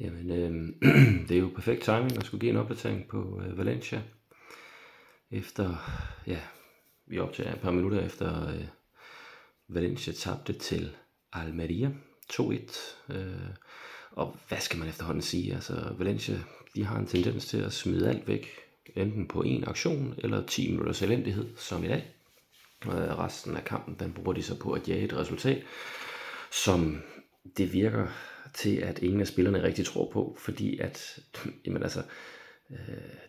Jamen, 0.00 0.30
øh, 0.30 0.72
det 1.28 1.36
er 1.36 1.40
jo 1.40 1.50
perfekt 1.54 1.82
timing 1.82 2.18
at 2.18 2.26
skulle 2.26 2.40
give 2.40 2.50
en 2.50 2.56
opdatering 2.56 3.08
på 3.08 3.40
øh, 3.46 3.58
Valencia. 3.58 4.02
Efter, 5.30 5.76
ja, 6.26 6.40
vi 7.06 7.18
optager 7.18 7.52
et 7.52 7.60
par 7.60 7.70
minutter 7.70 8.00
efter 8.00 8.48
øh, 8.48 8.64
Valencia 9.68 10.12
tabte 10.12 10.52
til 10.52 10.96
Almeria 11.32 11.90
2-1. 12.32 13.12
Øh, 13.12 13.50
og 14.10 14.36
hvad 14.48 14.58
skal 14.58 14.78
man 14.78 14.88
efterhånden 14.88 15.22
sige? 15.22 15.54
Altså, 15.54 15.94
Valencia, 15.98 16.38
de 16.74 16.84
har 16.84 16.98
en 16.98 17.06
tendens 17.06 17.46
til 17.46 17.58
at 17.58 17.72
smide 17.72 18.08
alt 18.08 18.28
væk, 18.28 18.48
enten 18.96 19.28
på 19.28 19.42
en 19.42 19.64
aktion 19.68 20.14
eller 20.18 20.46
10 20.46 20.70
minutters 20.70 21.02
elendighed, 21.02 21.56
som 21.56 21.84
i 21.84 21.88
dag. 21.88 22.14
Øh, 22.86 23.18
resten 23.18 23.56
af 23.56 23.64
kampen, 23.64 23.96
den 24.00 24.12
bruger 24.12 24.32
de 24.32 24.42
så 24.42 24.58
på 24.58 24.72
at 24.72 24.88
jage 24.88 25.04
et 25.04 25.16
resultat, 25.16 25.62
som 26.50 27.02
det 27.56 27.72
virker 27.72 28.06
til, 28.54 28.76
at 28.76 28.98
ingen 28.98 29.20
af 29.20 29.26
spillerne 29.26 29.62
rigtig 29.62 29.86
tror 29.86 30.10
på, 30.10 30.36
fordi 30.38 30.78
at, 30.78 31.20
jamen 31.66 31.82
altså, 31.82 32.02
øh, 32.70 32.78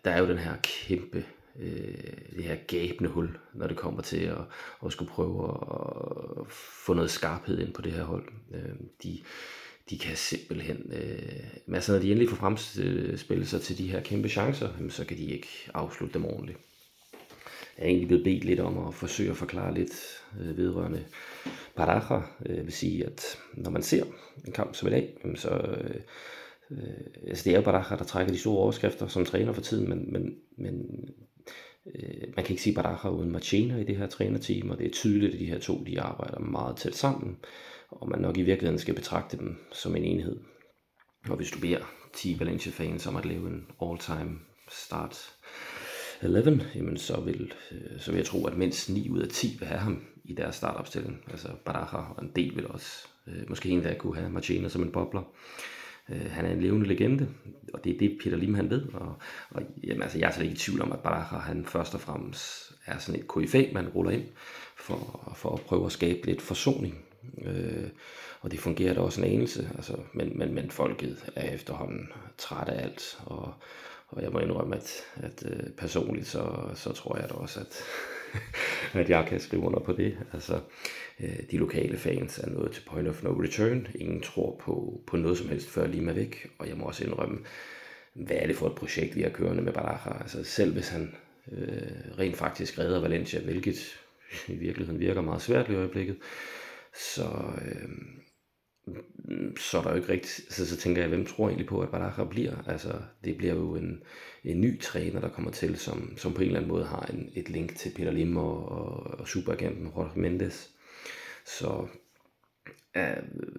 der 0.05 0.11
er 0.11 0.19
jo 0.19 0.27
den 0.27 0.37
her 0.37 0.55
kæmpe, 0.63 1.25
øh, 1.59 2.35
det 2.35 2.43
her 2.43 2.55
gabende 2.67 3.09
hul, 3.09 3.37
når 3.53 3.67
det 3.67 3.77
kommer 3.77 4.01
til 4.01 4.17
at, 4.17 4.41
at 4.85 4.91
skulle 4.91 5.11
prøve 5.11 5.49
at 6.39 6.51
få 6.85 6.93
noget 6.93 7.11
skarphed 7.11 7.59
ind 7.59 7.73
på 7.73 7.81
det 7.81 7.91
her 7.91 8.03
hold. 8.03 8.27
Øh, 8.53 8.75
de, 9.03 9.19
de 9.89 9.97
kan 9.97 10.15
simpelthen, 10.15 10.91
øh, 10.93 11.43
men 11.65 11.75
altså 11.75 11.91
når 11.91 11.99
de 11.99 12.11
endelig 12.11 12.29
får 12.29 12.35
fremspillet 12.35 13.47
sig 13.47 13.61
til 13.61 13.77
de 13.77 13.91
her 13.91 14.01
kæmpe 14.01 14.29
chancer, 14.29 14.69
så 14.89 15.05
kan 15.05 15.17
de 15.17 15.25
ikke 15.25 15.47
afslutte 15.73 16.13
dem 16.13 16.25
ordentligt. 16.25 16.57
er 17.77 17.85
egentlig 17.85 18.07
blevet 18.07 18.23
bedt 18.23 18.43
lidt 18.43 18.59
om 18.59 18.87
at 18.87 18.93
forsøge 18.93 19.29
at 19.29 19.37
forklare 19.37 19.73
lidt 19.73 20.23
øh, 20.41 20.57
vedrørende 20.57 21.05
Baraja. 21.75 22.21
Jeg 22.45 22.57
øh, 22.57 22.65
vil 22.65 22.73
sige, 22.73 23.05
at 23.05 23.37
når 23.53 23.69
man 23.71 23.83
ser 23.83 24.03
en 24.47 24.53
kamp 24.53 24.75
som 24.75 24.87
i 24.87 24.91
dag, 24.91 25.17
så 25.35 25.49
øh, 25.49 26.01
øh, 26.71 27.27
altså 27.27 27.43
det 27.43 27.53
er 27.53 27.57
jo 27.57 27.63
Baraja, 27.63 27.95
der 27.95 28.03
trækker 28.03 28.33
de 28.33 28.39
store 28.39 28.57
overskrifter 28.57 29.07
som 29.07 29.25
træner 29.25 29.53
for 29.53 29.61
tiden, 29.61 29.89
men, 29.89 30.13
men, 30.13 30.35
men 30.57 30.85
øh, 31.95 32.27
man 32.35 32.45
kan 32.45 32.53
ikke 32.53 32.63
sige 32.63 32.75
Baraja 32.75 33.09
uden 33.15 33.31
Machina 33.31 33.77
i 33.77 33.83
det 33.83 33.97
her 33.97 34.07
trænerteam, 34.07 34.69
og 34.69 34.77
det 34.77 34.87
er 34.87 34.91
tydeligt, 34.91 35.33
at 35.33 35.39
de 35.39 35.45
her 35.45 35.59
to 35.59 35.83
de 35.83 36.01
arbejder 36.01 36.39
meget 36.39 36.77
tæt 36.77 36.95
sammen, 36.95 37.37
og 37.89 38.09
man 38.09 38.19
nok 38.19 38.37
i 38.37 38.41
virkeligheden 38.41 38.79
skal 38.79 38.95
betragte 38.95 39.37
dem 39.37 39.57
som 39.71 39.95
en 39.95 40.03
enhed. 40.03 40.39
Og 41.29 41.35
hvis 41.35 41.51
du 41.51 41.59
beder 41.59 41.79
10 42.13 42.39
Valencia-fans 42.39 43.07
om 43.07 43.15
at 43.15 43.25
lave 43.25 43.47
en 43.47 43.67
all-time 43.81 44.39
start 44.71 45.17
11, 46.21 46.61
jamen 46.75 46.97
så 46.97 47.21
vil, 47.21 47.53
øh, 47.71 47.99
så 47.99 48.11
vil 48.11 48.17
jeg 48.17 48.25
tro, 48.25 48.47
at 48.47 48.57
mindst 48.57 48.89
9 48.89 49.09
ud 49.09 49.19
af 49.19 49.27
10 49.27 49.57
vil 49.59 49.67
have 49.67 49.79
ham 49.79 50.03
i 50.23 50.33
deres 50.33 50.55
startopstilling. 50.55 51.23
Altså 51.27 51.47
Baraja 51.65 52.03
og 52.17 52.23
en 52.23 52.31
del 52.35 52.55
vil 52.55 52.67
også. 52.67 53.07
Øh, 53.27 53.49
måske 53.49 53.69
en, 53.69 53.83
der 53.83 53.93
kunne 53.93 54.15
have 54.15 54.29
Marchena 54.29 54.69
som 54.69 54.81
en 54.81 54.91
bobler. 54.91 55.23
Øh, 56.11 56.31
han 56.31 56.45
er 56.45 56.49
en 56.49 56.61
levende 56.61 56.87
legende, 56.87 57.27
og 57.73 57.83
det 57.83 57.93
er 57.93 57.99
det, 57.99 58.17
Peter 58.23 58.37
Lim 58.37 58.53
han 58.53 58.69
ved. 58.69 58.85
Og, 58.93 59.15
og 59.49 59.61
jamen, 59.83 60.03
altså, 60.03 60.19
jeg 60.19 60.27
er 60.27 60.31
slet 60.31 60.43
ikke 60.43 60.55
i 60.55 60.57
tvivl 60.57 60.81
om, 60.81 60.91
at 60.91 60.99
Baraja 60.99 61.39
han 61.41 61.65
først 61.65 61.93
og 61.93 62.01
fremmest 62.01 62.71
er 62.85 62.97
sådan 62.97 63.21
et 63.21 63.27
KFA, 63.27 63.63
man 63.73 63.87
ruller 63.87 64.11
ind 64.11 64.25
for, 64.77 65.33
for 65.35 65.53
at 65.53 65.61
prøve 65.61 65.85
at 65.85 65.91
skabe 65.91 66.25
lidt 66.25 66.41
forsoning. 66.41 67.05
Øh, 67.45 67.89
og 68.41 68.51
det 68.51 68.59
fungerer 68.59 68.93
da 68.93 68.99
også 68.99 69.21
en 69.21 69.31
anelse, 69.31 69.69
altså, 69.75 69.93
men, 70.13 70.37
men, 70.37 70.53
men 70.53 70.71
folket 70.71 71.31
er 71.35 71.53
efterhånden 71.53 72.09
træt 72.37 72.67
af 72.67 72.83
alt, 72.83 73.19
og, 73.25 73.53
og 74.07 74.23
jeg 74.23 74.31
må 74.31 74.39
indrømme, 74.39 74.75
at, 74.75 74.91
at 75.15 75.43
øh, 75.45 75.69
personligt, 75.77 76.27
så, 76.27 76.69
så 76.75 76.91
tror 76.91 77.17
jeg 77.17 77.29
da 77.29 77.33
også, 77.33 77.59
at, 77.59 77.83
at 78.93 79.09
jeg 79.09 79.25
kan 79.27 79.39
skrive 79.39 79.63
under 79.63 79.79
på 79.79 79.91
det. 79.91 80.17
Altså, 80.33 80.59
øh, 81.19 81.39
de 81.51 81.57
lokale 81.57 81.97
fans 81.97 82.39
er 82.39 82.49
nået 82.49 82.71
til 82.71 82.83
point 82.87 83.07
of 83.07 83.23
no 83.23 83.29
return. 83.29 83.87
Ingen 83.95 84.21
tror 84.21 84.61
på, 84.61 85.01
på 85.07 85.17
noget 85.17 85.37
som 85.37 85.49
helst 85.49 85.69
før 85.69 85.87
lige 85.87 86.09
er 86.09 86.13
væk. 86.13 86.51
Og 86.59 86.67
jeg 86.69 86.77
må 86.77 86.85
også 86.85 87.03
indrømme, 87.03 87.39
hvad 88.13 88.37
er 88.39 88.47
det 88.47 88.55
for 88.55 88.67
et 88.67 88.75
projekt, 88.75 89.15
vi 89.15 89.21
har 89.21 89.29
kørende 89.29 89.63
med 89.63 89.73
Baraja? 89.73 90.21
Altså, 90.21 90.43
selv 90.43 90.73
hvis 90.73 90.89
han 90.89 91.15
øh, 91.51 92.17
rent 92.19 92.37
faktisk 92.37 92.79
redder 92.79 93.01
Valencia, 93.01 93.39
hvilket 93.39 93.99
i 94.47 94.53
virkeligheden 94.53 94.99
virker 94.99 95.21
meget 95.21 95.41
svært 95.41 95.69
i 95.69 95.75
øjeblikket, 95.75 96.17
så, 96.95 97.27
øh, 97.65 97.89
så 99.57 99.77
er 99.77 99.81
der 99.81 99.89
jo 99.89 99.95
ikke 99.95 100.09
rigtigt, 100.09 100.53
så, 100.53 100.67
så 100.67 100.77
tænker 100.77 101.01
jeg, 101.01 101.09
hvem 101.09 101.25
tror 101.25 101.47
egentlig 101.47 101.67
på, 101.67 101.81
at 101.81 101.89
Baraja 101.89 102.23
bliver? 102.29 102.63
Altså, 102.67 103.01
det 103.23 103.37
bliver 103.37 103.53
jo 103.53 103.75
en, 103.75 104.03
en 104.43 104.61
ny 104.61 104.81
træner, 104.81 105.19
der 105.19 105.29
kommer 105.29 105.51
til, 105.51 105.77
som, 105.77 106.17
som 106.17 106.33
på 106.33 106.41
en 106.41 106.47
eller 106.47 106.59
anden 106.59 106.71
måde 106.71 106.85
har 106.85 107.09
en, 107.13 107.29
et 107.35 107.49
link 107.49 107.75
til 107.75 107.91
Peter 107.95 108.11
Lim 108.11 108.37
og, 108.37 108.69
og, 108.69 109.19
og 109.19 109.27
superagenten 109.27 109.85
Jorge 109.85 110.19
Mendes. 110.19 110.69
Så 111.45 111.87
ja, 112.95 113.15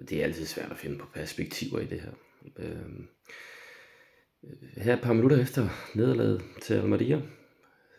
det 0.09 0.21
er 0.21 0.25
altid 0.25 0.47
svært 0.47 0.71
at 0.71 0.79
finde 0.79 0.99
på 0.99 1.07
perspektiver 1.14 1.81
i 1.81 1.87
det 1.87 2.01
her. 2.01 2.12
Øhm, 2.59 3.09
øh, 4.45 4.83
her 4.83 4.95
et 4.97 5.03
par 5.03 5.12
minutter 5.12 5.43
efter 5.43 5.69
nederlaget 5.95 6.43
til 6.62 6.75
Almeria, 6.75 7.21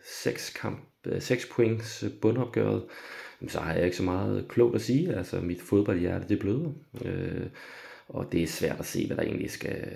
6 0.04 0.50
kamp, 0.50 0.88
øh, 1.04 1.22
6 1.22 1.46
points 1.46 2.02
øh, 2.02 2.10
bundopgøret, 2.20 2.84
så 3.48 3.60
har 3.60 3.74
jeg 3.74 3.84
ikke 3.84 3.96
så 3.96 4.02
meget 4.02 4.48
klogt 4.48 4.74
at 4.74 4.82
sige. 4.82 5.14
Altså, 5.14 5.40
mit 5.40 5.60
fodboldhjerte, 5.60 6.28
det 6.28 6.38
bløder. 6.38 6.70
Øh, 7.04 7.46
og 8.08 8.32
det 8.32 8.42
er 8.42 8.46
svært 8.46 8.78
at 8.78 8.86
se, 8.86 9.06
hvad 9.06 9.16
der 9.16 9.22
egentlig 9.22 9.50
skal, 9.50 9.88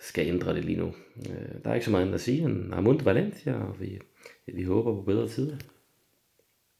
skal 0.00 0.26
ændre 0.26 0.54
det 0.54 0.64
lige 0.64 0.78
nu. 0.78 0.94
Øh, 1.16 1.62
der 1.64 1.70
er 1.70 1.74
ikke 1.74 1.84
så 1.84 1.90
meget 1.90 2.02
andet 2.02 2.14
at 2.14 2.20
sige 2.20 2.42
end 2.42 2.74
Armund 2.74 3.00
Valencia, 3.02 3.54
og 3.54 3.80
vi, 3.80 4.00
vi 4.54 4.62
håber 4.62 4.94
på 4.94 5.02
bedre 5.02 5.28
tider. 5.28 5.56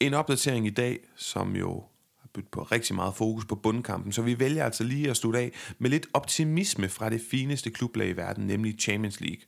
En 0.00 0.14
opdatering 0.14 0.66
i 0.66 0.70
dag, 0.70 0.98
som 1.16 1.56
jo 1.56 1.82
bytte 2.34 2.48
på 2.52 2.62
rigtig 2.62 2.94
meget 2.94 3.14
fokus 3.14 3.44
på 3.44 3.54
bundkampen, 3.54 4.12
så 4.12 4.22
vi 4.22 4.38
vælger 4.38 4.64
altså 4.64 4.84
lige 4.84 5.10
at 5.10 5.16
slutte 5.16 5.38
af 5.38 5.52
med 5.78 5.90
lidt 5.90 6.06
optimisme 6.12 6.88
fra 6.88 7.10
det 7.10 7.20
fineste 7.30 7.70
klublag 7.70 8.08
i 8.08 8.16
verden, 8.16 8.46
nemlig 8.46 8.74
Champions 8.78 9.20
League, 9.20 9.42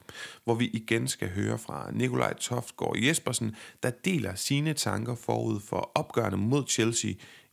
hvor 0.45 0.55
vi 0.55 0.67
igen 0.67 1.09
skal 1.09 1.29
høre 1.29 1.59
fra 1.59 1.91
Nikolaj 1.93 2.35
Toftgaard 2.35 2.97
Jespersen, 2.99 3.55
der 3.83 3.91
deler 4.05 4.35
sine 4.35 4.73
tanker 4.73 5.15
forud 5.15 5.61
for 5.61 5.91
opgørende 5.95 6.39
mod 6.39 6.65
Chelsea 6.69 7.11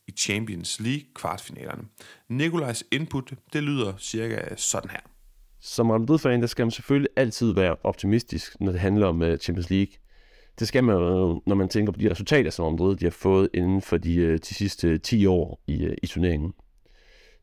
i 0.07 0.11
Champions 0.11 0.79
League 0.79 1.05
kvartfinalerne. 1.15 1.83
Nikolajs 2.29 2.83
input, 2.91 3.33
det 3.53 3.63
lyder 3.63 3.93
cirka 3.97 4.55
sådan 4.55 4.89
her. 4.89 4.99
Som 5.61 5.89
Real 5.89 6.01
Madrid-fan, 6.01 6.41
der 6.41 6.47
skal 6.47 6.65
man 6.65 6.71
selvfølgelig 6.71 7.09
altid 7.15 7.53
være 7.53 7.75
optimistisk, 7.83 8.55
når 8.59 8.71
det 8.71 8.81
handler 8.81 9.07
om 9.07 9.21
øh, 9.21 9.37
Champions 9.37 9.69
League. 9.69 9.93
Det 10.59 10.67
skal 10.67 10.83
man 10.83 10.95
jo, 10.95 11.41
når 11.45 11.55
man 11.55 11.69
tænker 11.69 11.91
på 11.91 11.99
de 11.99 12.11
resultater, 12.11 12.49
som 12.49 12.71
Madrid 12.71 12.95
de 12.95 13.05
har 13.05 13.11
fået 13.11 13.49
inden 13.53 13.81
for 13.81 13.97
de, 13.97 14.15
øh, 14.15 14.39
de 14.39 14.53
sidste 14.53 14.97
10 14.97 15.25
år 15.25 15.61
i, 15.67 15.83
øh, 15.83 15.97
i 16.03 16.07
turneringen. 16.07 16.53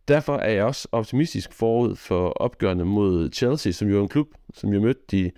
Derfor 0.09 0.37
er 0.37 0.53
jeg 0.53 0.65
også 0.65 0.89
optimistisk 0.93 1.53
forud 1.53 1.97
for 1.97 2.29
opgørende 2.29 2.85
mod 2.85 3.31
Chelsea, 3.33 3.73
som 3.73 3.89
jo 3.89 3.99
er 3.99 4.03
en 4.03 4.09
klub, 4.09 4.29
som 4.55 4.73
jo 4.73 4.81
mødte 4.81 5.01
de 5.11 5.31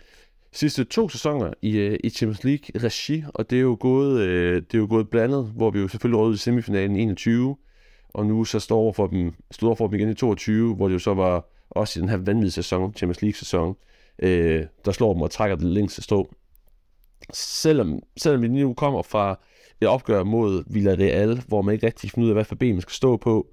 sidste 0.53 0.85
to 0.85 1.09
sæsoner 1.09 1.53
i, 1.63 1.77
øh, 1.77 1.99
i 2.05 2.11
Champions 2.11 2.45
League 2.45 2.81
regi, 2.81 3.25
og 3.35 3.51
det 3.51 3.57
er 3.57 3.63
jo 3.63 3.77
gået, 3.81 4.21
det 4.71 4.75
er 4.75 4.79
jo 4.79 4.87
gået 4.91 5.11
blandet, 5.11 5.53
hvor 5.57 5.71
vi 5.71 5.81
jo 5.81 5.89
selvfølgelig 5.89 6.21
rådede 6.21 6.35
i 6.35 6.39
semifinalen 6.39 6.97
i 6.97 7.03
21, 7.03 7.57
og 8.15 8.27
nu 8.27 8.45
så 8.45 8.61
står 8.61 8.79
over 8.79 8.93
for 8.93 9.07
dem, 9.07 9.35
stod 9.51 9.69
over 9.69 9.77
for 9.77 9.87
dem 9.87 9.95
igen 9.95 10.11
i 10.11 10.15
22, 10.15 10.75
hvor 10.75 10.89
det 10.89 10.95
jo 10.95 10.99
så 10.99 11.15
var 11.15 11.47
også 11.71 11.99
i 11.99 12.01
den 12.01 12.09
her 12.09 12.17
vanvittige 12.17 12.51
sæson, 12.51 12.95
Champions 12.95 13.23
League-sæson, 13.23 13.77
øh, 14.19 14.67
der 14.85 14.93
slår 14.93 15.13
dem 15.13 15.23
og 15.23 15.31
trækker 15.31 15.57
det 15.57 15.67
længste 15.67 16.03
stå 16.03 16.35
selvom, 17.33 17.99
selvom 18.17 18.43
vi 18.43 18.49
nu 18.49 18.75
kommer 18.75 19.03
fra 19.03 19.39
et 19.81 19.89
opgør 19.89 20.25
mod 20.25 20.65
Villarreal, 20.67 21.43
hvor 21.49 21.63
man 21.63 21.75
ikke 21.75 21.87
rigtig 21.87 22.11
finder 22.11 22.25
ud 22.25 22.31
af, 22.31 22.35
hvad 22.35 22.45
for 22.45 22.55
ben 22.55 22.75
man 22.75 22.81
skal 22.81 22.93
stå 22.93 23.17
på, 23.17 23.47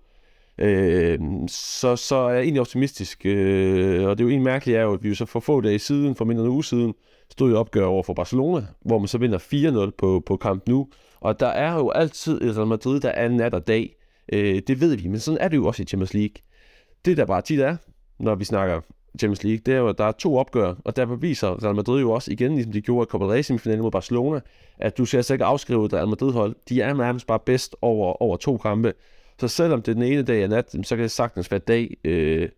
øh, 0.58 1.20
så, 1.48 1.96
så 1.96 2.16
er 2.16 2.30
jeg 2.30 2.44
egentlig 2.44 2.62
optimistisk. 2.62 3.26
Øh, 3.26 4.08
og 4.08 4.18
det 4.18 4.24
er 4.24 4.30
jo 4.30 4.36
en 4.36 4.44
mærkeligt, 4.44 4.78
er 4.78 4.82
jo, 4.82 4.94
at 4.94 5.04
vi 5.04 5.10
jo 5.10 5.16
så 5.16 5.26
for 5.26 5.40
få 5.40 5.62
dage 5.62 5.80
siden, 5.80 6.16
for 6.16 6.26
mindre 6.26 6.44
en 6.44 6.50
uge 6.50 6.64
siden, 6.64 6.94
stod 7.32 7.52
i 7.52 7.54
opgør 7.54 7.86
over 7.86 8.04
for 8.04 8.14
Barcelona, 8.14 8.66
hvor 8.86 9.00
man 9.00 9.08
så 9.08 9.18
vinder 9.18 9.88
4-0 9.88 9.92
på, 9.98 10.24
på 10.26 10.38
kamp 10.38 10.68
nu. 10.68 10.88
Og 11.20 11.40
der 11.40 11.48
er 11.48 11.76
jo 11.76 11.90
altid 11.90 12.42
et 12.42 12.58
Real 12.58 12.68
Madrid, 12.68 13.00
der 13.00 13.10
er 13.10 13.30
nat 13.30 13.54
og 13.54 13.68
dag. 13.68 13.96
Øh, 14.34 14.62
det 14.68 14.82
ved 14.82 14.96
vi, 14.96 15.08
men 15.08 15.20
sådan 15.20 15.38
er 15.42 15.48
det 15.48 15.58
jo 15.58 15.66
også 15.66 15.84
i 15.84 15.86
Champions 15.86 16.14
League. 16.14 16.36
Det 17.06 17.18
der 17.18 17.26
bare 17.26 17.42
tit 17.42 17.60
er, 17.60 17.78
når 18.20 18.36
vi 18.36 18.46
snakker 18.46 18.82
Champions 19.20 19.44
League, 19.44 19.62
det 19.66 19.74
er 19.74 19.78
jo, 19.78 19.88
at 19.88 19.98
der 19.98 20.04
er 20.04 20.12
to 20.12 20.38
opgør, 20.38 20.76
og 20.86 20.96
der 20.96 21.06
beviser 21.06 21.64
Real 21.64 21.76
Madrid 21.76 22.02
jo 22.02 22.12
også 22.12 22.32
igen, 22.32 22.56
ligesom 22.56 22.72
de 22.72 22.82
gjorde 22.82 23.04
i 23.04 23.10
Copa 23.10 23.26
del 23.26 23.32
Rey 23.32 23.42
semifinalen 23.42 23.82
mod 23.82 23.92
Barcelona, 23.92 24.40
at 24.78 24.98
du 24.98 25.06
ser 25.06 25.18
altså 25.18 25.34
ikke 25.34 25.46
afskrive 25.46 25.88
Real 25.94 26.08
Madrid-hold. 26.08 26.56
De 26.70 26.82
er 26.82 26.94
nærmest 26.94 27.28
bare 27.28 27.40
bedst 27.40 27.76
over, 27.82 28.22
over 28.22 28.38
to 28.38 28.58
kampe. 28.58 28.94
Så 29.40 29.48
selvom 29.48 29.82
det 29.82 29.92
er 29.92 29.96
den 29.96 30.04
ene 30.04 30.22
dag 30.22 30.44
er 30.44 30.48
nat, 30.48 30.76
så 30.84 30.96
kan 30.96 31.04
det 31.04 31.12
sagtens 31.12 31.52
være 31.52 31.60
dag, 31.60 31.98
øh, 32.04 32.50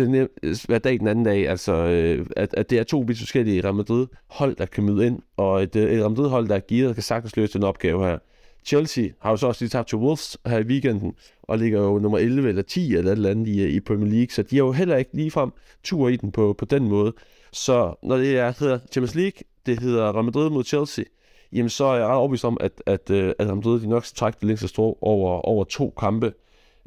øh, 0.00 0.28
hver 0.66 0.78
dag 0.78 0.98
den 0.98 1.08
anden 1.08 1.24
dag, 1.24 1.48
altså 1.48 1.72
øh, 1.72 2.26
at, 2.36 2.54
at 2.54 2.70
det 2.70 2.78
er 2.78 2.82
to 2.82 3.04
vidt 3.06 3.18
forskellige 3.18 3.64
Real 3.64 3.74
Madrid 3.74 4.06
hold, 4.26 4.56
der 4.56 4.66
kan 4.66 4.84
møde 4.84 5.06
ind, 5.06 5.22
og 5.36 5.62
et, 5.62 5.76
øh, 5.76 5.82
et 5.82 6.00
Real 6.00 6.10
Madrid 6.10 6.28
hold, 6.28 6.48
der 6.48 6.54
er 6.54 6.60
gearet, 6.68 6.94
kan 6.94 7.02
sagtens 7.02 7.36
løse 7.36 7.52
den 7.52 7.62
opgave 7.62 8.04
her. 8.06 8.18
Chelsea 8.64 9.08
har 9.20 9.30
jo 9.30 9.36
så 9.36 9.46
også 9.46 9.64
lige 9.64 9.70
tabt 9.70 9.88
til 9.88 9.98
Wolves 9.98 10.38
her 10.46 10.58
i 10.58 10.62
weekenden, 10.62 11.14
og 11.42 11.58
ligger 11.58 11.80
jo 11.80 11.98
nummer 11.98 12.18
11 12.18 12.48
eller 12.48 12.62
10 12.62 12.96
eller 12.96 13.12
et 13.12 13.16
eller 13.16 13.30
andet 13.30 13.48
i, 13.48 13.62
øh, 13.62 13.70
i 13.70 13.80
Premier 13.80 14.10
League, 14.10 14.30
så 14.30 14.42
de 14.42 14.56
har 14.56 14.64
jo 14.64 14.72
heller 14.72 14.96
ikke 14.96 15.10
ligefrem 15.16 15.52
tur 15.84 16.08
i 16.08 16.16
den 16.16 16.32
på, 16.32 16.54
på 16.58 16.64
den 16.64 16.88
måde. 16.88 17.12
Så 17.52 17.94
når 18.02 18.16
det 18.16 18.38
er, 18.38 18.52
hedder 18.58 18.78
Champions 18.92 19.14
League, 19.14 19.42
det 19.66 19.80
hedder 19.80 20.12
Real 20.12 20.24
Madrid 20.24 20.50
mod 20.50 20.64
Chelsea, 20.64 21.04
jamen 21.52 21.68
så 21.68 21.84
er 21.84 21.96
jeg 21.96 22.06
ret 22.06 22.16
overbevist 22.16 22.44
om, 22.44 22.56
at, 22.60 22.82
at, 22.86 23.10
øh, 23.10 23.32
at 23.38 23.46
Real 23.46 23.56
Madrid 23.56 23.80
de 23.80 23.88
nok 23.88 24.04
skal 24.04 24.16
trække 24.16 24.36
det 24.40 24.46
længste 24.46 24.68
strå 24.68 24.98
over, 25.00 25.40
over 25.40 25.64
to 25.64 25.94
kampe. 25.98 26.32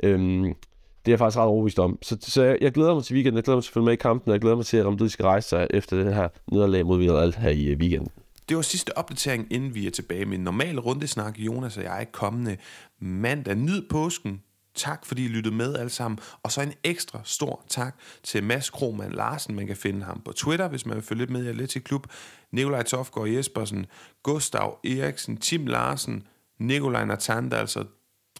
Øhm, 0.03 0.43
det 0.43 1.11
er 1.11 1.15
jeg 1.15 1.19
faktisk 1.19 1.37
ret 1.37 1.45
overbevist 1.45 1.79
om. 1.79 1.97
Så, 2.01 2.17
så 2.21 2.43
jeg, 2.43 2.57
jeg 2.61 2.71
glæder 2.71 2.93
mig 2.93 3.03
til 3.03 3.13
weekenden, 3.13 3.35
jeg 3.35 3.43
glæder 3.43 3.55
mig 3.57 3.63
til 3.63 3.69
at 3.69 3.73
følge 3.73 3.85
med 3.85 3.93
i 3.93 3.95
kampen, 3.95 4.29
og 4.29 4.33
jeg 4.33 4.41
glæder 4.41 4.55
mig 4.55 4.65
til, 4.65 4.77
at 4.77 4.83
Real 4.83 4.91
Madrid 4.91 5.09
skal 5.09 5.25
rejse 5.25 5.49
sig 5.49 5.67
efter 5.69 5.97
den 5.97 6.13
her 6.13 6.27
nederlag 6.51 6.85
mod 6.85 6.97
Villarreal 6.97 7.35
her 7.35 7.49
i 7.49 7.65
øh, 7.65 7.77
weekenden. 7.77 8.11
Det 8.49 8.57
var 8.57 8.61
sidste 8.61 8.97
opdatering, 8.97 9.47
inden 9.53 9.75
vi 9.75 9.87
er 9.87 9.91
tilbage 9.91 10.25
med 10.25 10.37
en 10.37 10.43
normal 10.43 10.79
rundesnak. 10.79 11.37
Jonas 11.37 11.77
og 11.77 11.83
jeg 11.83 12.07
kommende 12.11 12.57
mandag. 12.99 13.55
Nyd 13.55 13.89
påsken. 13.89 14.41
Tak 14.75 15.05
fordi 15.05 15.25
I 15.25 15.27
lyttede 15.27 15.55
med 15.55 15.75
alle 15.75 15.89
sammen. 15.89 16.19
Og 16.43 16.51
så 16.51 16.61
en 16.61 16.73
ekstra 16.83 17.21
stor 17.23 17.63
tak 17.67 17.95
til 18.23 18.43
Mads 18.43 18.69
Krohmann 18.69 19.13
Larsen. 19.13 19.55
Man 19.55 19.67
kan 19.67 19.75
finde 19.75 20.03
ham 20.03 20.21
på 20.25 20.31
Twitter, 20.31 20.67
hvis 20.67 20.85
man 20.85 20.95
vil 20.95 21.03
følge 21.03 21.19
lidt 21.19 21.29
med 21.29 21.45
i 21.45 21.47
Atletic 21.47 21.83
Klub. 21.83 22.07
Nikolaj 22.51 22.83
Tofgaard 22.83 23.29
Jespersen, 23.29 23.85
Gustav 24.23 24.79
Eriksen, 24.83 25.37
Tim 25.37 25.67
Larsen, 25.67 26.27
Nikolaj 26.59 27.05
Nathan, 27.05 27.51
der 27.51 27.57
altså 27.57 27.85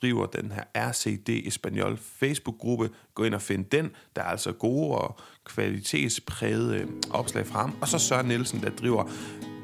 driver 0.02 0.26
den 0.26 0.52
her 0.52 0.64
RCD 0.76 1.30
Espanol 1.30 1.98
Facebook-gruppe. 1.98 2.90
Gå 3.14 3.24
ind 3.24 3.34
og 3.34 3.42
find 3.42 3.66
den. 3.66 3.92
Der 4.16 4.22
er 4.22 4.28
altså 4.28 4.52
gode 4.52 4.98
og 4.98 5.20
kvalitetsprægede 5.46 6.88
opslag 7.12 7.48
frem. 7.48 7.72
Og 7.82 7.88
så 7.88 8.00
Søren 8.00 8.28
Nielsen, 8.28 8.62
der 8.62 8.70
driver 8.70 9.12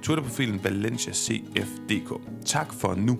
Twitter-profilen 0.03 0.63
Valencia 0.63 1.13
CFDK. 1.13 2.21
Tak 2.45 2.73
for 2.73 2.95
nu. 2.95 3.17